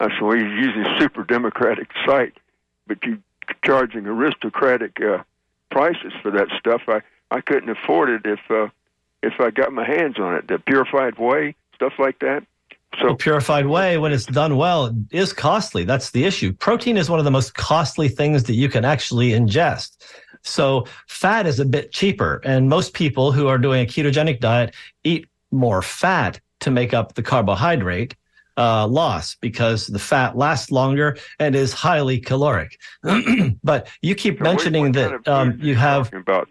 [0.00, 2.34] I said, well, he's using a super democratic site,
[2.86, 3.22] but you
[3.64, 5.22] charging aristocratic uh,
[5.70, 6.82] prices for that stuff.
[6.88, 8.68] I I couldn't afford it if uh,
[9.22, 10.48] if I got my hands on it.
[10.48, 12.44] The purified whey stuff like that.
[13.00, 15.84] So The purified whey, when it's done well, is costly.
[15.84, 16.52] That's the issue.
[16.52, 19.98] Protein is one of the most costly things that you can actually ingest.
[20.42, 24.74] So fat is a bit cheaper, and most people who are doing a ketogenic diet
[25.04, 28.14] eat more fat to make up the carbohydrate
[28.56, 32.78] uh, loss because the fat lasts longer and is highly caloric.
[33.62, 36.48] but you keep So mentioning that kind of um, you have about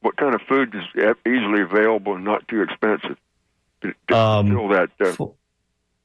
[0.00, 3.16] what kind of food is easily available and not too expensive
[3.80, 4.90] to, to Um, fill that.
[5.00, 5.34] Uh, F-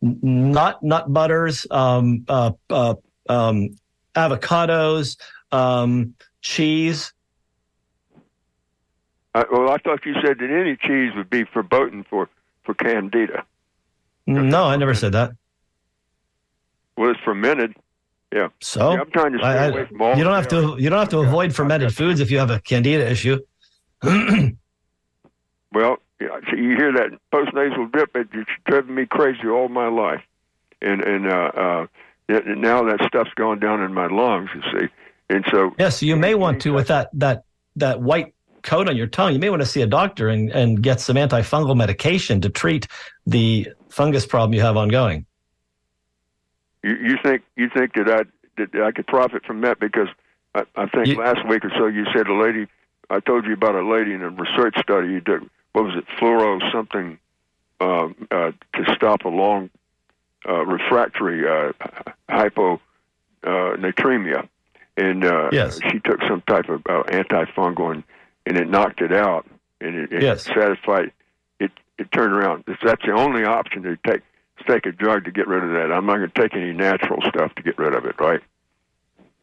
[0.01, 2.95] nut nut butters, um, uh, uh,
[3.27, 3.69] um,
[4.15, 5.17] avocados,
[5.51, 7.13] um, cheese.
[9.35, 12.29] I, well, I thought you said that any cheese would be verboten for
[12.63, 13.43] for candida.
[14.27, 15.31] No, I never said that.
[16.97, 17.75] Well, it's fermented.
[18.33, 18.49] Yeah.
[18.61, 20.15] So Yeah, I'm trying to stay I- I- away from all.
[20.17, 22.59] you don't have to you don't have to avoid fermented foods if you have a
[22.59, 23.39] candida issue.
[25.71, 28.15] Well, yeah, so you hear that postnasal drip?
[28.15, 30.21] It, it's driven me crazy all my life,
[30.81, 31.87] and and uh, uh,
[32.27, 34.49] and now that stuff's gone down in my lungs.
[34.55, 34.87] You see,
[35.29, 37.43] and so yes, you may want to with that that
[37.75, 39.33] that white coat on your tongue.
[39.33, 42.87] You may want to see a doctor and and get some antifungal medication to treat
[43.25, 45.25] the fungus problem you have ongoing.
[46.83, 48.23] you, you think you think that I
[48.57, 50.07] that I could profit from that because
[50.55, 52.67] I, I think You- last week or so you said a lady.
[53.09, 55.07] I told you about a lady in a research study.
[55.13, 55.41] You did
[55.73, 56.05] what was it?
[56.19, 57.17] Fluoro something
[57.79, 59.69] um, uh, to stop a long
[60.47, 61.71] uh, refractory uh,
[62.29, 64.47] hyponatremia,
[64.97, 65.79] and uh, Yes.
[65.91, 68.03] she took some type of uh, antifungal and,
[68.49, 69.45] and it knocked it out,
[69.79, 70.43] and it, Yes.
[70.43, 71.11] satisfied.
[71.59, 72.65] It it turned around.
[72.83, 74.21] That's the only option to take
[74.67, 75.91] take a drug to get rid of that.
[75.91, 78.41] I'm not going to take any natural stuff to get rid of it, right?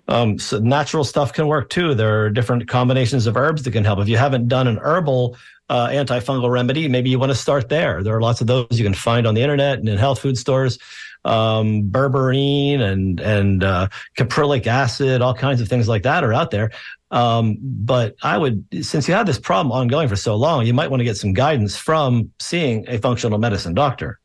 [0.08, 1.94] Um, so natural stuff can work too.
[1.94, 3.98] There are different combinations of herbs that can help.
[3.98, 5.36] If you haven't done an herbal
[5.68, 8.02] uh, antifungal remedy, maybe you want to start there.
[8.02, 10.38] There are lots of those you can find on the internet and in health food
[10.38, 10.78] stores.
[11.24, 16.52] Um, berberine and and uh, caprylic acid, all kinds of things like that are out
[16.52, 16.70] there.
[17.16, 20.90] Um, but I would, since you have this problem ongoing for so long, you might
[20.90, 24.18] want to get some guidance from seeing a functional medicine doctor.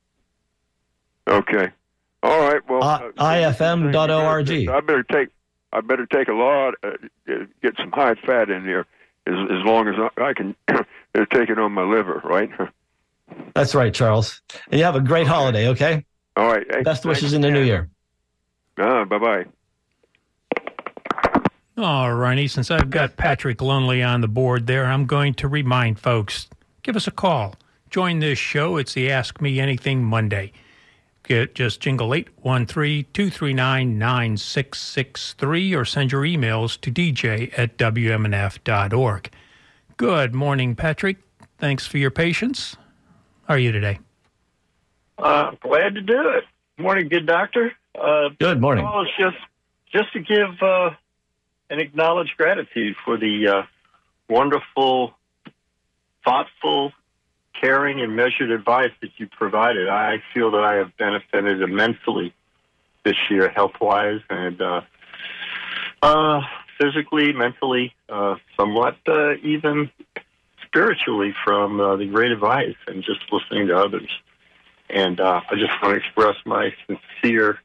[1.28, 1.70] Okay.
[2.22, 2.62] All right.
[2.70, 4.50] Well, Uh, uh, ifm.org.
[4.70, 5.30] I better take.
[5.74, 6.74] I better take a lot.
[6.84, 6.90] Uh,
[7.32, 8.86] uh, get some high fat in here,
[9.26, 10.54] as as long as I, can
[11.32, 12.50] take it on my liver, right?
[13.56, 14.42] That's right, Charles.
[14.70, 15.70] And you have a great holiday.
[15.70, 16.06] Okay.
[16.36, 16.68] All right.
[16.70, 17.90] Hey, Best wishes in the new year.
[18.78, 19.46] Ah, bye bye.
[21.78, 22.48] All righty.
[22.48, 26.48] Since I've got Patrick Lonely on the board there, I'm going to remind folks
[26.84, 27.56] give us a call.
[27.90, 28.78] Join this show.
[28.78, 30.52] It's the Ask Me Anything Monday.
[31.24, 39.32] Get just jingle 813 239 9663 or send your emails to dj at wmnf.org.
[39.98, 41.18] Good morning, Patrick.
[41.58, 42.76] Thanks for your patience.
[43.48, 44.00] How are you today?
[45.18, 46.44] Uh, glad to do it.
[46.82, 47.72] Morning, good doctor.
[48.00, 48.84] Uh, Good morning.
[48.84, 49.38] well, it's just
[49.94, 50.92] just to give uh,
[51.72, 53.64] and acknowledge gratitude for the uh,
[54.30, 55.14] wonderful,
[56.24, 56.92] thoughtful,
[57.60, 59.88] caring, and measured advice that you provided.
[59.88, 62.34] I feel that I have benefited immensely
[63.06, 64.82] this year, health wise, and uh,
[66.04, 66.42] uh,
[66.80, 69.90] physically, mentally, uh, somewhat uh, even
[70.66, 74.10] spiritually from uh, the great advice and just listening to others.
[74.90, 77.60] And uh, I just want to express my sincere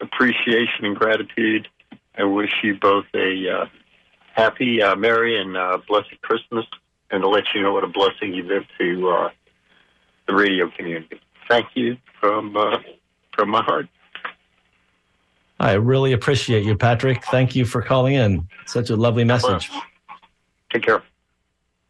[0.00, 1.68] appreciation and gratitude.
[2.16, 3.66] I wish you both a uh,
[4.34, 6.66] happy, uh, merry, and uh, blessed Christmas,
[7.10, 9.30] and to let you know what a blessing you've been to uh,
[10.26, 11.20] the radio community.
[11.48, 12.78] Thank you from uh,
[13.34, 13.88] from my heart.
[15.58, 17.22] I really appreciate you, Patrick.
[17.26, 18.48] Thank you for calling in.
[18.66, 19.70] Such a lovely message.
[20.72, 21.02] Take care.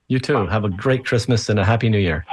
[0.08, 0.46] You too.
[0.48, 2.26] Have a great Christmas and a happy new year.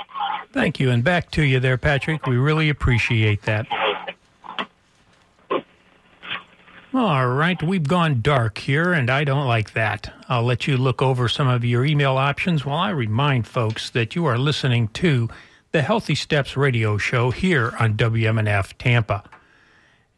[0.52, 0.89] Thank you.
[0.89, 2.26] And back to you there, Patrick.
[2.26, 3.67] We really appreciate that.
[7.00, 10.12] All right, we've gone dark here, and I don't like that.
[10.27, 14.15] I'll let you look over some of your email options while I remind folks that
[14.15, 15.29] you are listening to
[15.73, 19.23] the Healthy Steps radio show here on WMNF Tampa.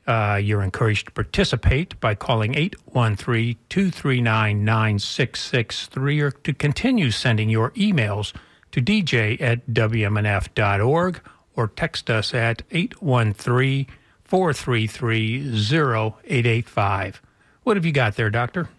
[0.07, 7.71] Uh, you're encouraged to participate by calling 813 239 9663 or to continue sending your
[7.71, 8.34] emails
[8.71, 11.19] to dj at wmnf.org
[11.57, 13.86] or text us at 813
[14.30, 17.21] 433 0885.
[17.63, 18.69] What have you got there, Doctor?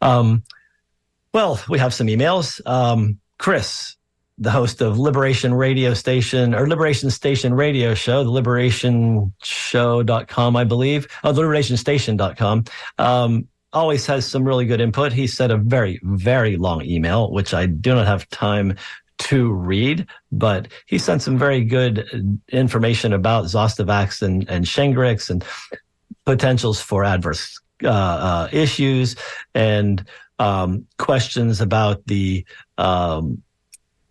[0.00, 0.44] Um,
[1.32, 2.64] well, we have some emails.
[2.66, 3.96] Um, Chris
[4.38, 11.08] the host of Liberation Radio Station or Liberation Station Radio Show, the liberationshow.com, I believe,
[11.24, 12.64] oh, liberationstation.com.
[12.98, 15.12] Um, always has some really good input.
[15.12, 18.76] He sent a very, very long email, which I do not have time
[19.18, 25.44] to read, but he sent some very good information about Zostavax and, and Shingrix and
[26.24, 29.16] potentials for adverse uh, uh, issues
[29.54, 30.04] and
[30.38, 32.44] um, questions about the
[32.76, 33.42] um,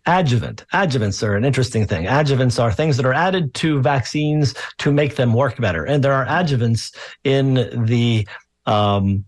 [0.06, 0.64] adjuvant.
[0.72, 2.06] Adjuvants are an interesting thing.
[2.06, 5.84] Adjuvants are things that are added to vaccines to make them work better.
[5.84, 6.94] And there are adjuvants
[7.24, 8.26] in the
[8.66, 9.24] um,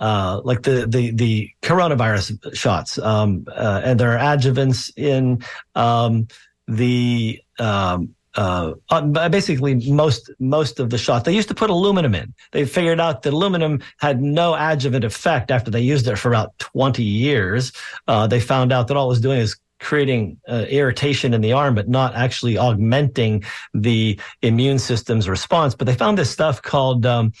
[0.00, 5.42] uh, like the the the coronavirus shots, um, uh, and there are adjuvants in
[5.74, 6.28] um,
[6.68, 11.24] the um, uh, uh, basically most most of the shots.
[11.24, 12.34] They used to put aluminum in.
[12.52, 16.58] They figured out that aluminum had no adjuvant effect after they used it for about
[16.58, 17.72] 20 years.
[18.06, 21.52] Uh, they found out that all it was doing is creating uh, irritation in the
[21.52, 23.44] arm, but not actually augmenting
[23.74, 25.74] the immune system's response.
[25.74, 27.32] But they found this stuff called um,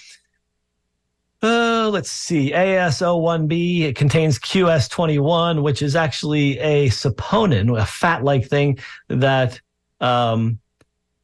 [1.42, 3.82] uh, let's see, AS01B.
[3.82, 8.78] It contains QS21, which is actually a saponin, a fat-like thing
[9.08, 9.60] that
[10.00, 10.58] um,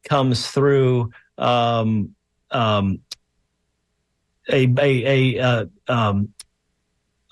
[0.03, 2.13] comes through um,
[2.51, 2.99] um,
[4.51, 6.33] a a a, uh, um,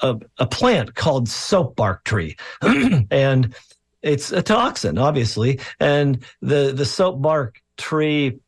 [0.02, 3.54] a, a plant called soap bark tree, and
[4.02, 8.40] it's a toxin, obviously, and the the soap bark tree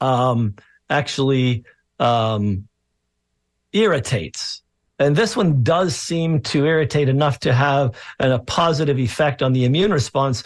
[0.00, 0.54] um,
[0.90, 1.64] actually
[1.98, 2.67] um,
[3.72, 4.62] irritates.
[4.98, 9.52] And this one does seem to irritate enough to have an, a positive effect on
[9.52, 10.42] the immune response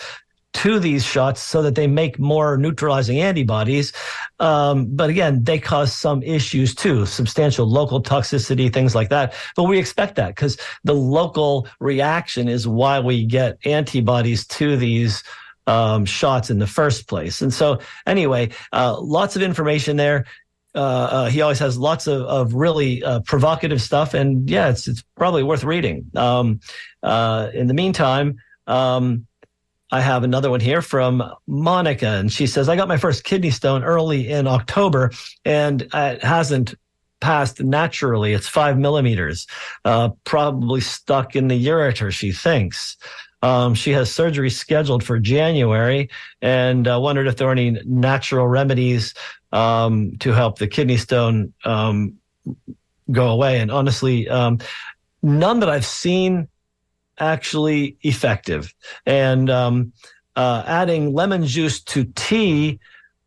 [0.53, 3.93] to these shots so that they make more neutralizing antibodies.
[4.39, 9.35] Um, but again, they cause some issues too, substantial local toxicity, things like that.
[9.57, 15.23] But we expect that because the local reaction is why we get antibodies to these
[15.67, 17.41] um, shots in the first place.
[17.41, 20.27] And so, anyway, uh, lots of information there.
[20.75, 24.89] Uh, uh, he always has lots of, of really uh, provocative stuff, and yeah, it's
[24.89, 26.11] it's probably worth reading.
[26.17, 26.61] Um,
[27.03, 29.27] uh, in the meantime, um,
[29.91, 33.51] I have another one here from Monica, and she says, "I got my first kidney
[33.51, 35.11] stone early in October,
[35.45, 36.75] and it hasn't
[37.21, 38.33] passed naturally.
[38.33, 39.47] It's five millimeters,
[39.85, 42.11] uh, probably stuck in the ureter.
[42.11, 42.97] She thinks."
[43.43, 46.09] Um, she has surgery scheduled for January
[46.41, 49.15] and uh, wondered if there are any natural remedies
[49.53, 52.19] um, to help the kidney stone um,
[53.11, 53.61] go away.
[53.61, 54.59] And honestly, um,
[55.23, 56.49] none that I've seen
[57.19, 58.75] actually effective.
[59.07, 59.93] And um,
[60.37, 62.81] uh, adding lemon juice to tea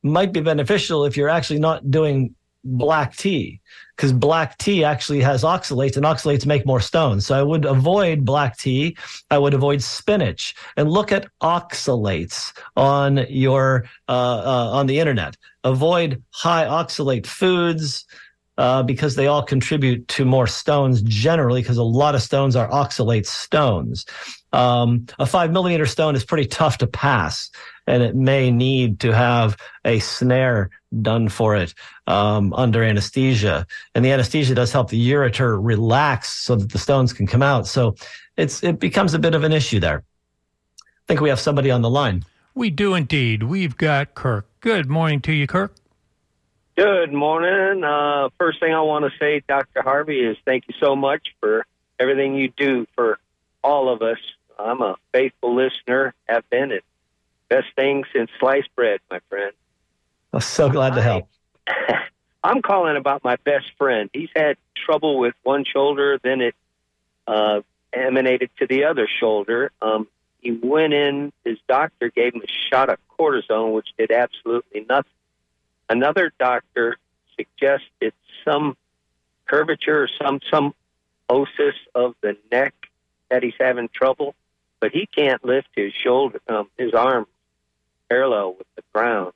[0.03, 3.61] might be beneficial if you're actually not doing black tea
[3.95, 7.25] because black tea actually has oxalates and oxalates make more stones.
[7.25, 8.97] So I would avoid black tea.
[9.31, 15.37] I would avoid spinach and look at oxalates on your uh, uh, on the internet.
[15.63, 18.05] Avoid high oxalate foods.
[18.57, 22.69] Uh, because they all contribute to more stones generally, because a lot of stones are
[22.69, 24.05] oxalate stones.
[24.53, 27.49] Um, a five millimeter stone is pretty tough to pass,
[27.85, 30.69] and it may need to have a snare
[31.01, 31.73] done for it
[32.07, 33.67] um, under anesthesia.
[33.93, 37.67] And the anesthesia does help the ureter relax so that the stones can come out.
[37.67, 37.95] So
[38.37, 40.03] it's it becomes a bit of an issue there.
[40.79, 42.23] I think we have somebody on the line.
[42.53, 43.43] We do indeed.
[43.43, 44.47] We've got Kirk.
[44.61, 45.75] Good morning to you, Kirk.
[46.77, 47.85] Good morning.
[47.85, 49.81] Uh, first thing I want to say, Dr.
[49.81, 51.65] Harvey, is thank you so much for
[51.97, 53.17] everything you do for
[53.63, 54.17] all of us.
[54.59, 56.83] I'm a faithful listener, have been it.
[57.47, 59.53] Best thing since sliced bread, my friend.
[60.33, 61.29] I'm so glad to help.
[62.43, 64.09] I'm calling about my best friend.
[64.11, 66.55] He's had trouble with one shoulder, then it
[67.25, 67.61] uh,
[67.93, 69.71] emanated to the other shoulder.
[69.81, 70.09] Um,
[70.41, 75.09] he went in, his doctor gave him a shot of cortisone, which did absolutely nothing.
[75.89, 76.97] Another doctor
[77.35, 78.13] suggested
[78.43, 78.75] some
[79.45, 80.73] curvature or some some
[81.29, 82.73] osis of the neck
[83.29, 84.35] that he's having trouble,
[84.79, 87.25] but he can't lift his shoulder, um, his arm
[88.09, 89.33] parallel with the ground.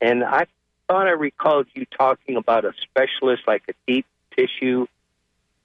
[0.00, 0.46] And I
[0.86, 4.06] thought I recalled you talking about a specialist like a deep
[4.36, 4.86] tissue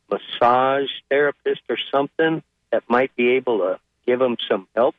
[0.09, 2.41] massage therapist or something
[2.71, 4.95] that might be able to give him some help.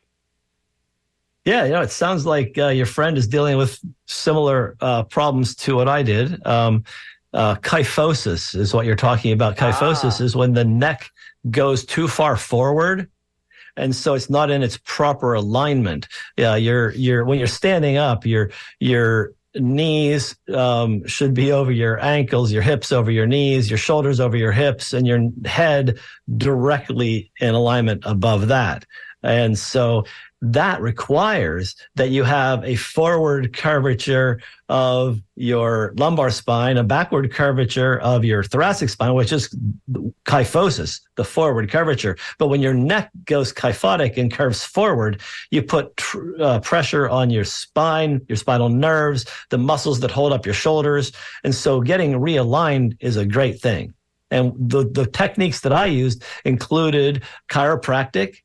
[1.44, 5.54] Yeah, you know, it sounds like uh, your friend is dealing with similar uh, problems
[5.56, 6.44] to what I did.
[6.46, 6.84] Um,
[7.32, 9.56] uh, kyphosis is what you're talking about.
[9.56, 10.24] Kyphosis ah.
[10.24, 11.10] is when the neck
[11.50, 13.08] goes too far forward,
[13.76, 16.08] and so it's not in its proper alignment.
[16.36, 22.02] Yeah, you're you're when you're standing up, your your knees um, should be over your
[22.04, 25.98] ankles, your hips over your knees, your shoulders over your hips, and your head
[26.36, 28.84] directly in alignment above that.
[29.22, 30.04] And so
[30.42, 34.40] that requires that you have a forward curvature
[34.70, 39.54] of your lumbar spine, a backward curvature of your thoracic spine, which is
[40.24, 42.16] kyphosis, the forward curvature.
[42.38, 47.28] But when your neck goes kyphotic and curves forward, you put tr- uh, pressure on
[47.28, 51.12] your spine, your spinal nerves, the muscles that hold up your shoulders.
[51.44, 53.92] And so getting realigned is a great thing.
[54.30, 58.36] And the, the techniques that I used included chiropractic,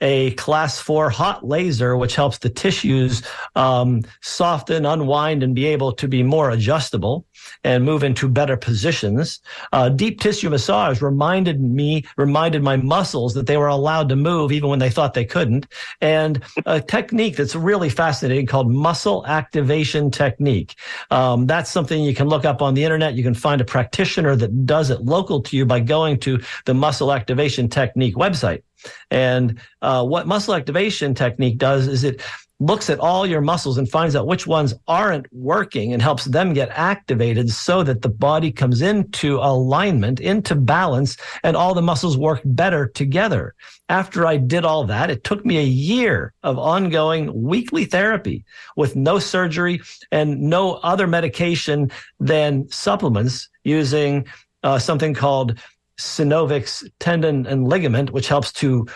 [0.00, 3.22] a class four hot laser, which helps the tissues
[3.54, 7.26] um, soften, unwind, and be able to be more adjustable
[7.64, 9.40] and move into better positions.
[9.72, 14.52] Uh, deep tissue massage reminded me, reminded my muscles that they were allowed to move
[14.52, 15.66] even when they thought they couldn't.
[16.00, 20.74] And a technique that's really fascinating called muscle activation technique.
[21.10, 23.14] Um, that's something you can look up on the internet.
[23.14, 26.74] You can find a practitioner that does it local to you by going to the
[26.74, 28.62] muscle activation technique website.
[29.10, 32.22] And uh, what muscle activation technique does is it
[32.60, 36.52] looks at all your muscles and finds out which ones aren't working and helps them
[36.52, 42.18] get activated so that the body comes into alignment, into balance, and all the muscles
[42.18, 43.54] work better together.
[43.88, 48.44] After I did all that, it took me a year of ongoing weekly therapy
[48.76, 49.80] with no surgery
[50.12, 51.90] and no other medication
[52.20, 54.26] than supplements using
[54.62, 55.58] uh, something called
[55.98, 58.86] synovic tendon and ligament, which helps to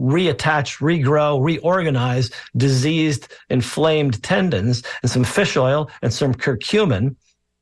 [0.00, 7.16] reattach, regrow, reorganize diseased, inflamed tendons, and some fish oil and some curcumin.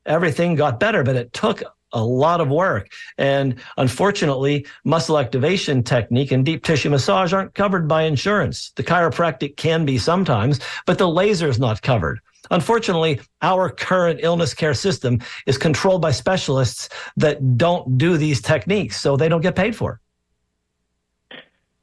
[0.07, 1.63] Everything got better, but it took
[1.93, 2.91] a lot of work.
[3.17, 8.73] And unfortunately, muscle activation technique and deep tissue massage aren't covered by insurance.
[8.77, 12.21] The chiropractic can be sometimes, but the laser is not covered.
[12.51, 19.01] Unfortunately, our current illness care system is controlled by specialists that don't do these techniques,
[19.01, 20.01] so they don't get paid for.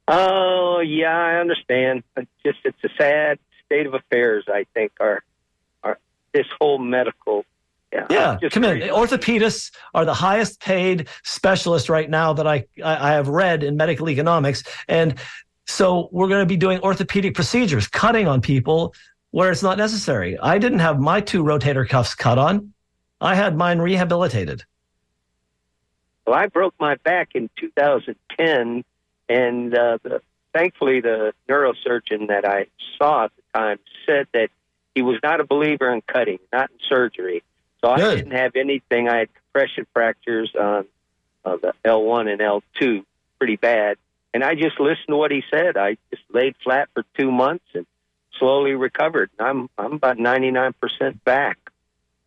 [0.08, 2.04] Oh yeah, I understand.
[2.16, 4.44] It's just it's a sad state of affairs.
[4.48, 5.22] I think our
[5.82, 5.98] our
[6.32, 7.44] this whole medical.
[7.92, 8.80] Yeah, yeah come in.
[8.90, 14.08] Orthopedists are the highest paid specialists right now that I I have read in medical
[14.08, 15.14] economics, and
[15.66, 18.94] so we're going to be doing orthopedic procedures, cutting on people
[19.32, 20.38] where it's not necessary.
[20.38, 22.72] I didn't have my two rotator cuffs cut on.
[23.20, 24.62] I had mine rehabilitated.
[26.26, 28.84] Well, I broke my back in 2010,
[29.28, 30.20] and uh, the,
[30.52, 32.66] thankfully, the neurosurgeon that I
[32.98, 34.50] saw at the time said that
[34.94, 37.42] he was not a believer in cutting, not in surgery.
[37.82, 38.16] So I Good.
[38.16, 39.08] didn't have anything.
[39.08, 40.86] I had compression fractures on
[41.44, 43.04] uh, the L1 and L2
[43.38, 43.98] pretty bad.
[44.32, 45.76] And I just listened to what he said.
[45.76, 47.86] I just laid flat for two months and
[48.38, 49.30] slowly recovered.
[49.38, 51.58] I'm I'm about ninety nine percent back.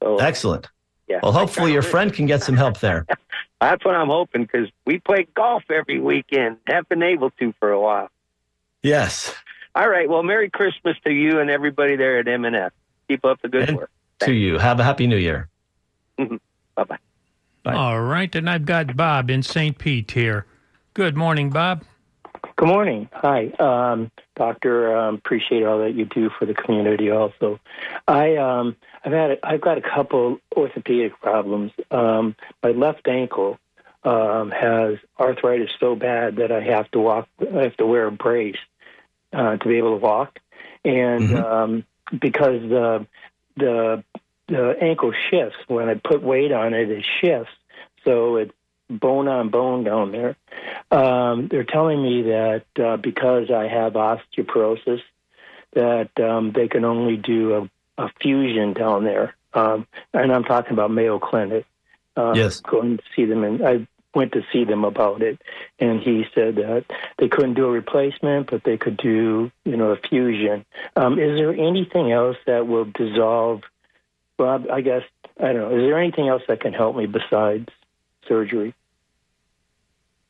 [0.01, 0.69] So, Excellent.
[1.09, 1.19] Yeah.
[1.23, 3.05] Well, hopefully your friend can get some help there.
[3.61, 6.57] That's what I'm hoping because we play golf every weekend.
[6.67, 8.09] Have been able to for a while.
[8.83, 9.33] Yes.
[9.75, 10.07] All right.
[10.07, 12.71] Well, Merry Christmas to you and everybody there at M&F.
[13.07, 13.91] Keep up the good and work.
[14.19, 14.29] Thanks.
[14.29, 14.57] To you.
[14.59, 15.49] Have a happy New Year.
[16.17, 16.35] Mm-hmm.
[16.75, 16.97] bye bye.
[17.65, 19.77] All right, and I've got Bob in St.
[19.77, 20.45] Pete here.
[20.93, 21.83] Good morning, Bob.
[22.59, 23.07] Good morning.
[23.13, 24.93] Hi, um, Doctor.
[24.93, 27.09] Um, appreciate all that you do for the community.
[27.09, 27.57] Also,
[28.05, 31.71] I um, I've had a, I've got a couple orthopedic problems.
[31.89, 33.57] Um, my left ankle
[34.03, 37.29] um, has arthritis so bad that I have to walk.
[37.39, 38.59] I have to wear a brace
[39.31, 40.37] uh, to be able to walk,
[40.83, 41.37] and mm-hmm.
[41.37, 43.07] um, because the
[43.55, 44.03] the
[44.49, 47.53] the ankle shifts when I put weight on it, it shifts.
[48.03, 48.51] So it
[48.89, 50.35] bone on bone down there.
[50.91, 55.01] Um, they're telling me that uh, because I have osteoporosis,
[55.73, 59.35] that um, they can only do a, a fusion down there.
[59.53, 61.65] Um, and I'm talking about Mayo Clinic.
[62.15, 62.59] Uh, yes.
[62.59, 65.39] Going to see them, and I went to see them about it,
[65.79, 66.85] and he said that
[67.17, 70.65] they couldn't do a replacement, but they could do, you know, a fusion.
[70.95, 73.61] Um, is there anything else that will dissolve?
[74.37, 75.03] Well, I guess
[75.39, 75.77] I don't know.
[75.77, 77.69] Is there anything else that can help me besides
[78.27, 78.73] surgery?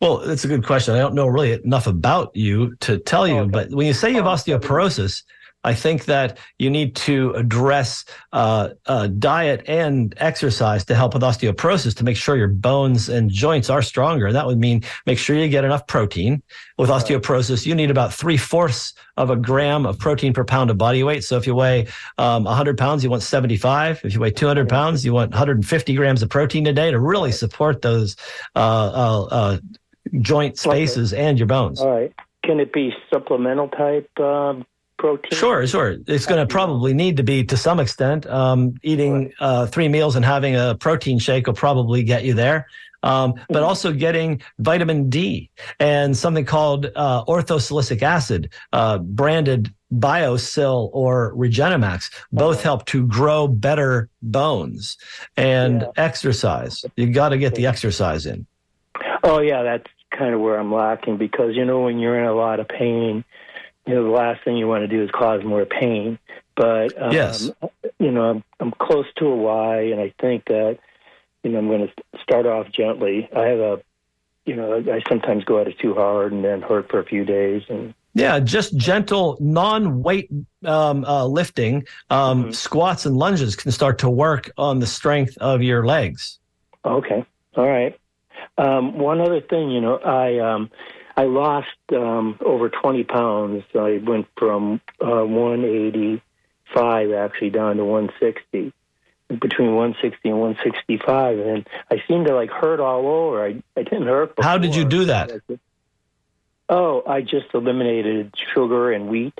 [0.01, 0.95] Well, that's a good question.
[0.95, 3.51] I don't know really enough about you to tell you, okay.
[3.51, 5.23] but when you say you have osteoporosis,
[5.65, 11.23] I think that you need to address uh, uh, diet and exercise to help with
[11.23, 14.31] osteoporosis to make sure your bones and joints are stronger.
[14.31, 16.41] That would mean make sure you get enough protein.
[16.77, 20.77] With osteoporosis, you need about three fourths of a gram of protein per pound of
[20.77, 21.25] body weight.
[21.25, 21.87] So if you weigh
[22.17, 23.99] um, 100 pounds, you want 75.
[24.05, 27.33] If you weigh 200 pounds, you want 150 grams of protein a day to really
[27.33, 28.15] support those
[28.55, 29.57] uh, uh, uh
[30.21, 31.23] joint spaces okay.
[31.23, 31.79] and your bones.
[31.81, 32.13] All right.
[32.43, 34.65] Can it be supplemental type um,
[34.97, 35.37] protein?
[35.37, 35.97] Sure, sure.
[36.07, 38.25] It's going to probably need to be to some extent.
[38.27, 42.67] Um, eating uh, three meals and having a protein shake will probably get you there.
[43.03, 45.49] um, but also getting vitamin D
[45.79, 52.11] and something called uh, orthosilicic acid, uh, branded BioSil or Regenemax.
[52.31, 54.97] Both help to grow better bones
[55.37, 55.87] and yeah.
[55.97, 56.85] exercise.
[56.95, 58.45] You got to get the exercise in.
[59.23, 62.33] Oh yeah, that's kind of where I'm lacking because you know when you're in a
[62.33, 63.23] lot of pain,
[63.85, 66.19] you know the last thing you want to do is cause more pain.
[66.55, 67.49] But um, yes,
[67.99, 70.79] you know I'm, I'm close to a Y, and I think that
[71.43, 73.29] you know I'm going to start off gently.
[73.35, 73.81] I have a,
[74.45, 77.23] you know, I sometimes go at it too hard and then hurt for a few
[77.23, 80.29] days, and yeah, just gentle, non-weight
[80.65, 82.51] um, uh, lifting, um, mm-hmm.
[82.51, 86.39] squats and lunges can start to work on the strength of your legs.
[86.83, 87.97] Okay, all right.
[88.57, 90.69] Um, one other thing, you know, I um,
[91.15, 93.63] I lost um, over 20 pounds.
[93.75, 98.73] I went from uh, 185 actually down to 160,
[99.39, 103.45] between 160 and 165, and I seemed to like hurt all over.
[103.45, 104.35] I I didn't hurt.
[104.35, 104.49] Before.
[104.49, 105.31] How did you do that?
[106.69, 109.33] Oh, I just eliminated sugar and wheat.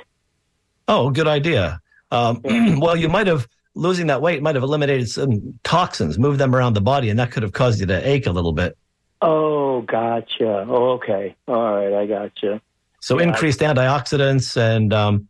[0.88, 1.80] Oh, good idea.
[2.12, 2.42] Um,
[2.80, 6.74] well, you might have losing that weight might have eliminated some toxins, moved them around
[6.74, 8.78] the body, and that could have caused you to ache a little bit.
[9.22, 10.66] Oh, gotcha.
[10.68, 11.36] Oh, okay.
[11.48, 12.62] All right, I gotcha.
[13.02, 13.28] So yeah.
[13.28, 15.30] increased antioxidants and um,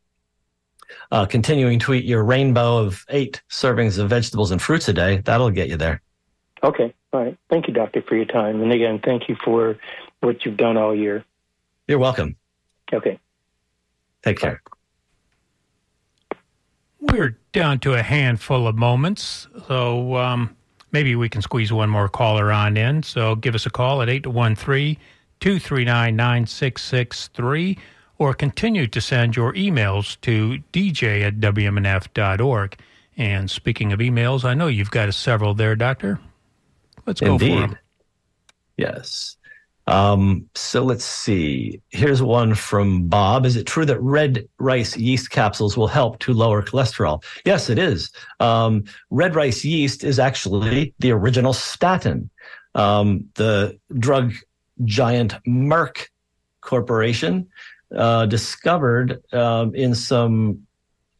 [1.12, 5.18] uh, continuing to eat your rainbow of eight servings of vegetables and fruits a day,
[5.26, 6.02] that'll get you there.
[6.64, 6.94] Okay.
[7.14, 7.38] All right.
[7.50, 8.62] Thank you, doctor, for your time.
[8.62, 9.78] And again, thank you for
[10.20, 11.24] what you've done all year.
[11.88, 12.36] You're welcome.
[12.92, 13.20] Okay.
[14.24, 14.62] Take care.
[17.00, 19.48] We're down to a handful of moments.
[19.68, 20.56] So, um,
[20.92, 23.04] maybe we can squeeze one more caller on in.
[23.04, 24.98] So give us a call at 813
[25.40, 27.78] 239 9663
[28.18, 32.78] or continue to send your emails to dj at wmnf.org.
[33.18, 36.20] And speaking of emails, I know you've got several there, Doctor.
[37.06, 37.54] Let's go Indeed.
[37.54, 37.78] for them.
[38.78, 39.38] Yes.
[39.90, 41.82] Um, so let's see.
[41.90, 43.46] Here's one from Bob.
[43.46, 47.24] Is it true that red rice yeast capsules will help to lower cholesterol?
[47.44, 48.12] Yes, it is.
[48.40, 52.30] Um, red rice yeast is actually the original statin.
[52.76, 54.34] Um, the drug
[54.86, 56.08] giant Merck
[56.62, 57.48] Corporation
[57.96, 60.68] uh, discovered um, in some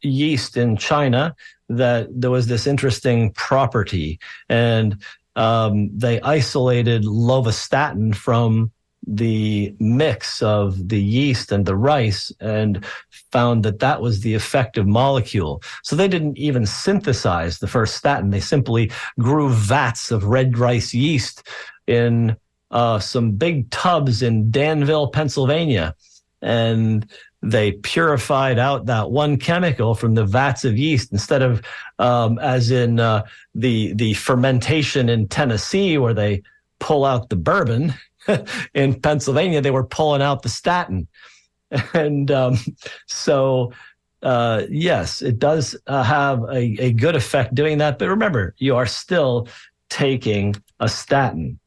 [0.02, 1.34] yeast in China
[1.68, 4.18] that there was this interesting property.
[4.48, 5.02] And
[5.36, 8.70] um, they isolated lovastatin from
[9.06, 12.84] the mix of the yeast and the rice and
[13.32, 15.62] found that that was the effective molecule.
[15.82, 18.30] So they didn't even synthesize the first statin.
[18.30, 21.46] They simply grew vats of red rice yeast
[21.86, 22.36] in
[22.70, 25.94] uh, some big tubs in Danville, Pennsylvania.
[26.42, 27.10] And
[27.42, 31.62] they purified out that one chemical from the vats of yeast instead of
[31.98, 33.24] um, as in uh,
[33.54, 36.42] the the fermentation in Tennessee where they
[36.78, 37.94] pull out the bourbon
[38.74, 41.06] in Pennsylvania they were pulling out the statin.
[41.94, 42.58] And um,
[43.06, 43.72] so
[44.22, 47.98] uh, yes it does uh, have a, a good effect doing that.
[47.98, 49.46] But remember you are still
[49.88, 51.58] taking a statin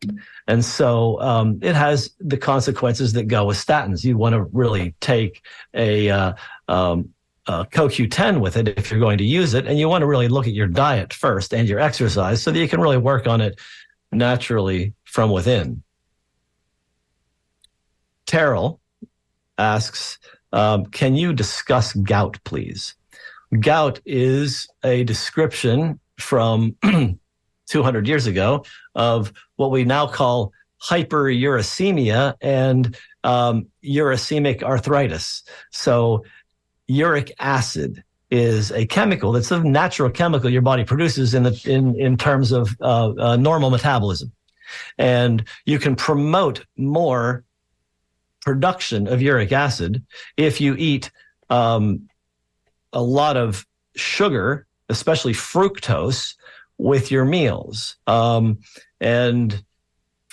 [0.47, 4.03] and so um, it has the consequences that go with statins.
[4.03, 5.41] You want to really take
[5.73, 6.33] a, uh,
[6.67, 7.09] um,
[7.47, 10.27] a CoQ10 with it if you're going to use it, and you want to really
[10.27, 13.41] look at your diet first and your exercise so that you can really work on
[13.41, 13.59] it
[14.11, 15.81] naturally from within.
[18.25, 18.79] Terrell
[19.57, 20.19] asks,
[20.51, 22.95] um, can you discuss gout, please?
[23.59, 26.75] Gout is a description from
[27.67, 30.51] 200 years ago of what we now call
[30.81, 35.43] hyperuricemia and um, uricemic arthritis.
[35.71, 36.25] So,
[36.87, 41.95] uric acid is a chemical that's a natural chemical your body produces in the in
[41.99, 44.31] in terms of uh, uh, normal metabolism,
[44.97, 47.43] and you can promote more
[48.41, 50.03] production of uric acid
[50.35, 51.11] if you eat
[51.49, 52.09] um,
[52.91, 56.35] a lot of sugar, especially fructose,
[56.77, 57.95] with your meals.
[58.07, 58.59] Um,
[58.99, 59.63] and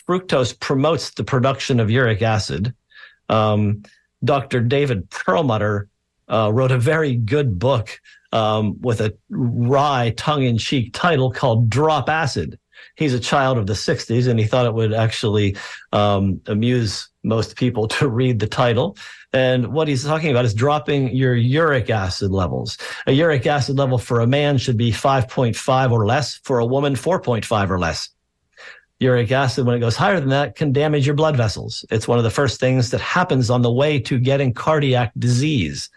[0.09, 2.75] fructose promotes the production of uric acid.
[3.29, 3.83] Um,
[4.25, 4.61] Dr.
[4.61, 5.89] David Perlmutter
[6.29, 8.01] uh, wrote a very good book
[8.33, 12.59] um, with a wry, tongue in cheek title called Drop Acid.
[12.97, 15.57] He's a child of the 60s, and he thought it would actually
[15.93, 18.97] um, amuse most people to read the title.
[19.33, 22.79] And what he's talking about is dropping your uric acid levels.
[23.07, 26.95] A uric acid level for a man should be 5.5 or less, for a woman,
[26.95, 28.09] 4.5 or less.
[29.01, 31.85] Uric acid, when it goes higher than that, can damage your blood vessels.
[31.91, 35.89] It's one of the first things that happens on the way to getting cardiac disease.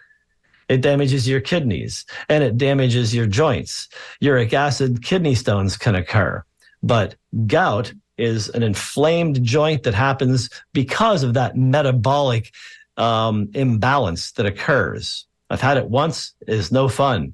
[0.69, 3.89] It damages your kidneys and it damages your joints.
[4.21, 6.43] Uric acid, kidney stones can occur.
[6.82, 7.15] But
[7.45, 12.51] gout is an inflamed joint that happens because of that metabolic
[12.97, 15.26] um, imbalance that occurs.
[15.49, 17.34] I've had it once, it is no fun.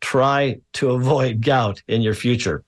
[0.00, 2.62] Try to avoid gout in your future.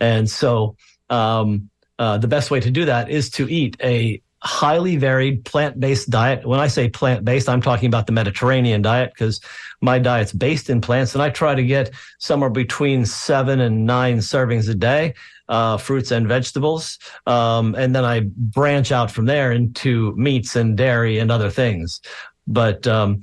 [0.00, 0.76] And so,
[1.08, 6.10] um, uh, the best way to do that is to eat a highly varied plant-based
[6.10, 6.46] diet.
[6.46, 9.40] When I say plant-based, I'm talking about the Mediterranean diet because
[9.80, 14.18] my diet's based in plants, and I try to get somewhere between seven and nine
[14.18, 15.14] servings a day,
[15.48, 20.76] uh, fruits and vegetables, um, and then I branch out from there into meats and
[20.76, 22.00] dairy and other things.
[22.46, 23.20] But um,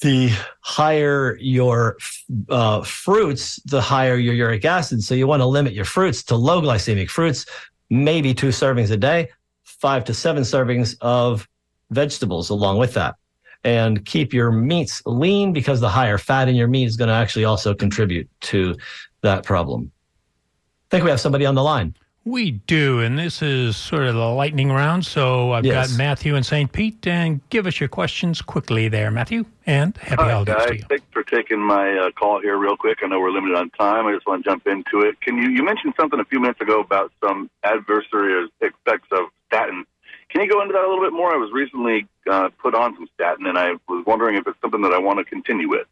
[0.00, 1.96] the higher your
[2.48, 5.02] uh, fruits, the higher your uric acid.
[5.02, 7.46] So you want to limit your fruits to low glycemic fruits,
[7.90, 9.28] maybe two servings a day,
[9.64, 11.48] five to seven servings of
[11.90, 13.16] vegetables along with that.
[13.64, 17.14] And keep your meats lean because the higher fat in your meat is going to
[17.14, 18.76] actually also contribute to
[19.22, 19.90] that problem.
[20.88, 21.94] I think we have somebody on the line.
[22.24, 25.04] We do, and this is sort of the lightning round.
[25.04, 25.90] So I've Yes.
[25.92, 26.72] got Matthew in St.
[26.72, 30.66] Pete, and give us your questions quickly there, Matthew, and happy Hi, holidays guys.
[30.68, 30.82] to you.
[30.88, 32.98] Thanks for taking my uh, call here real quick.
[33.02, 34.06] I know we're limited on time.
[34.06, 35.20] I just want to jump into it.
[35.20, 39.84] Can you, you mentioned something a few minutes ago about some adversary effects of statin.
[40.30, 41.32] Can you go into that a little bit more?
[41.34, 44.80] I was recently uh, put on some statin, and I was wondering if it's something
[44.82, 45.86] that I want to continue with.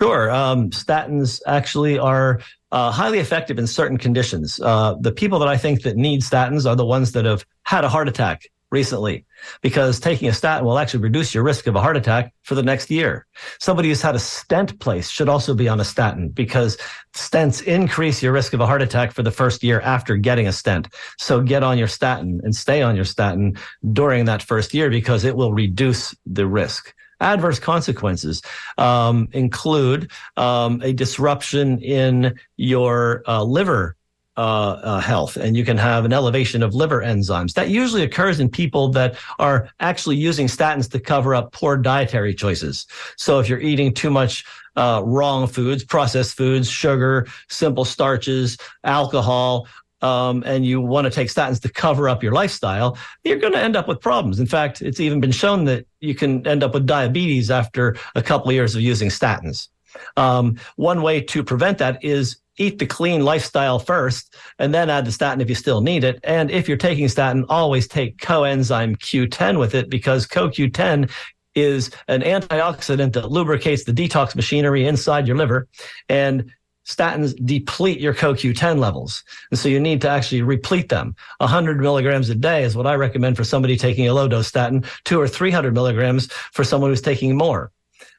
[0.00, 0.30] Sure.
[0.30, 2.40] Um, statins actually are
[2.72, 4.58] uh, highly effective in certain conditions.
[4.60, 7.84] Uh, the people that I think that need statins are the ones that have had
[7.84, 9.26] a heart attack recently,
[9.62, 12.62] because taking a statin will actually reduce your risk of a heart attack for the
[12.62, 13.26] next year.
[13.58, 16.78] Somebody who's had a stent placed should also be on a statin because
[17.12, 20.52] stents increase your risk of a heart attack for the first year after getting a
[20.52, 20.88] stent.
[21.18, 23.58] So get on your statin and stay on your statin
[23.92, 26.94] during that first year because it will reduce the risk.
[27.20, 28.42] Adverse consequences
[28.78, 33.96] um, include um, a disruption in your uh, liver
[34.36, 37.52] uh, uh, health, and you can have an elevation of liver enzymes.
[37.54, 42.32] That usually occurs in people that are actually using statins to cover up poor dietary
[42.32, 42.86] choices.
[43.16, 44.44] So if you're eating too much
[44.76, 49.66] uh, wrong foods, processed foods, sugar, simple starches, alcohol,
[50.02, 53.58] um, and you want to take statins to cover up your lifestyle, you're going to
[53.58, 54.40] end up with problems.
[54.40, 58.22] In fact, it's even been shown that you can end up with diabetes after a
[58.22, 59.68] couple of years of using statins.
[60.16, 65.06] Um, one way to prevent that is eat the clean lifestyle first and then add
[65.06, 66.20] the statin if you still need it.
[66.22, 71.10] And if you're taking statin, always take coenzyme Q10 with it because CoQ10
[71.54, 75.68] is an antioxidant that lubricates the detox machinery inside your liver.
[76.08, 76.52] And
[76.90, 79.22] statins deplete your CoQ10 levels.
[79.50, 81.14] And so you need to actually replete them.
[81.38, 84.84] 100 milligrams a day is what I recommend for somebody taking a low dose statin,
[85.04, 87.70] two or 300 milligrams for someone who's taking more.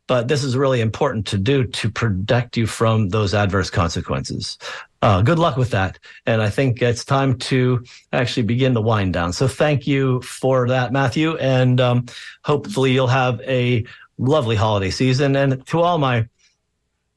[0.08, 4.58] But this is really important to do to protect you from those adverse consequences.
[5.02, 6.00] Uh, good luck with that.
[6.26, 9.34] And I think it's time to actually begin the wind down.
[9.34, 11.38] So thank you for that, Matthew.
[11.38, 12.06] And um,
[12.44, 13.86] hopefully you'll have a
[14.18, 15.36] lovely holiday season.
[15.36, 16.28] And to all my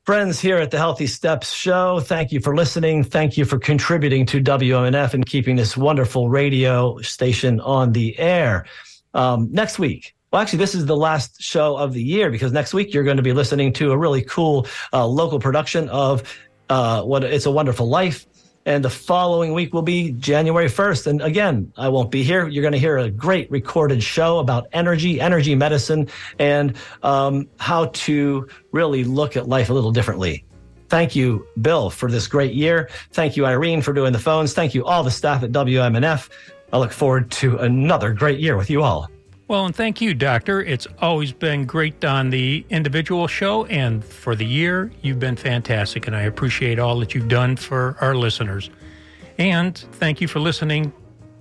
[0.04, 3.02] friends here at the Healthy Steps Show, thank you for listening.
[3.02, 8.66] Thank you for contributing to WMNF and keeping this wonderful radio station on the air.
[9.14, 12.74] Um, next week, well, actually, this is the last show of the year because next
[12.74, 16.22] week you're going to be listening to a really cool uh, local production of
[16.68, 18.26] uh, what it's a wonderful life.
[18.66, 21.06] And the following week will be January 1st.
[21.06, 22.48] And again, I won't be here.
[22.48, 26.08] You're going to hear a great recorded show about energy, energy medicine,
[26.38, 30.44] and um, how to really look at life a little differently.
[30.88, 32.88] Thank you, Bill, for this great year.
[33.12, 34.54] Thank you, Irene, for doing the phones.
[34.54, 36.30] Thank you, all the staff at WMNF.
[36.72, 39.08] I look forward to another great year with you all.
[39.46, 40.62] Well, and thank you, Doctor.
[40.62, 46.06] It's always been great on the individual show, and for the year, you've been fantastic,
[46.06, 48.70] and I appreciate all that you've done for our listeners.
[49.36, 50.94] And thank you for listening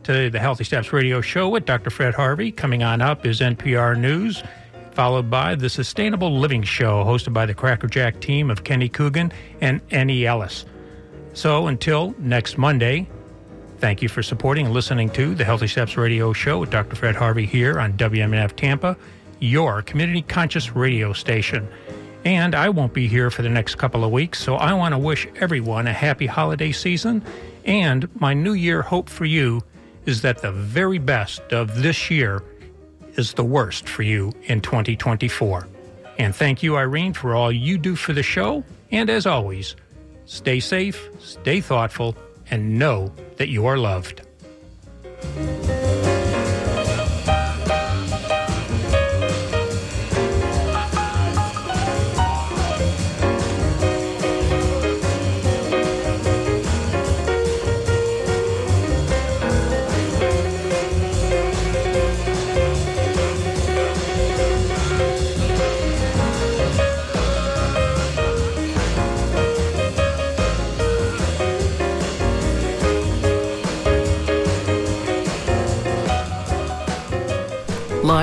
[0.04, 1.90] to the Healthy Steps Radio Show with Dr.
[1.90, 2.52] Fred Harvey.
[2.52, 4.44] Coming on up is NPR News,
[4.92, 9.32] followed by the Sustainable Living Show, hosted by the Crackerjack team of Kenny Coogan
[9.62, 10.66] and Annie Ellis.
[11.32, 13.08] So until next Monday,
[13.84, 16.96] Thank you for supporting and listening to the Healthy Steps Radio Show with Dr.
[16.96, 18.96] Fred Harvey here on WMNF Tampa,
[19.42, 21.68] your community conscious radio station.
[22.24, 24.98] And I won't be here for the next couple of weeks, so I want to
[24.98, 27.22] wish everyone a happy holiday season.
[27.66, 29.62] And my new year hope for you
[30.06, 32.42] is that the very best of this year
[33.18, 35.68] is the worst for you in 2024.
[36.20, 38.64] And thank you, Irene, for all you do for the show.
[38.92, 39.76] And as always,
[40.26, 42.16] stay safe, stay thoughtful,
[42.54, 44.22] and know that you are loved.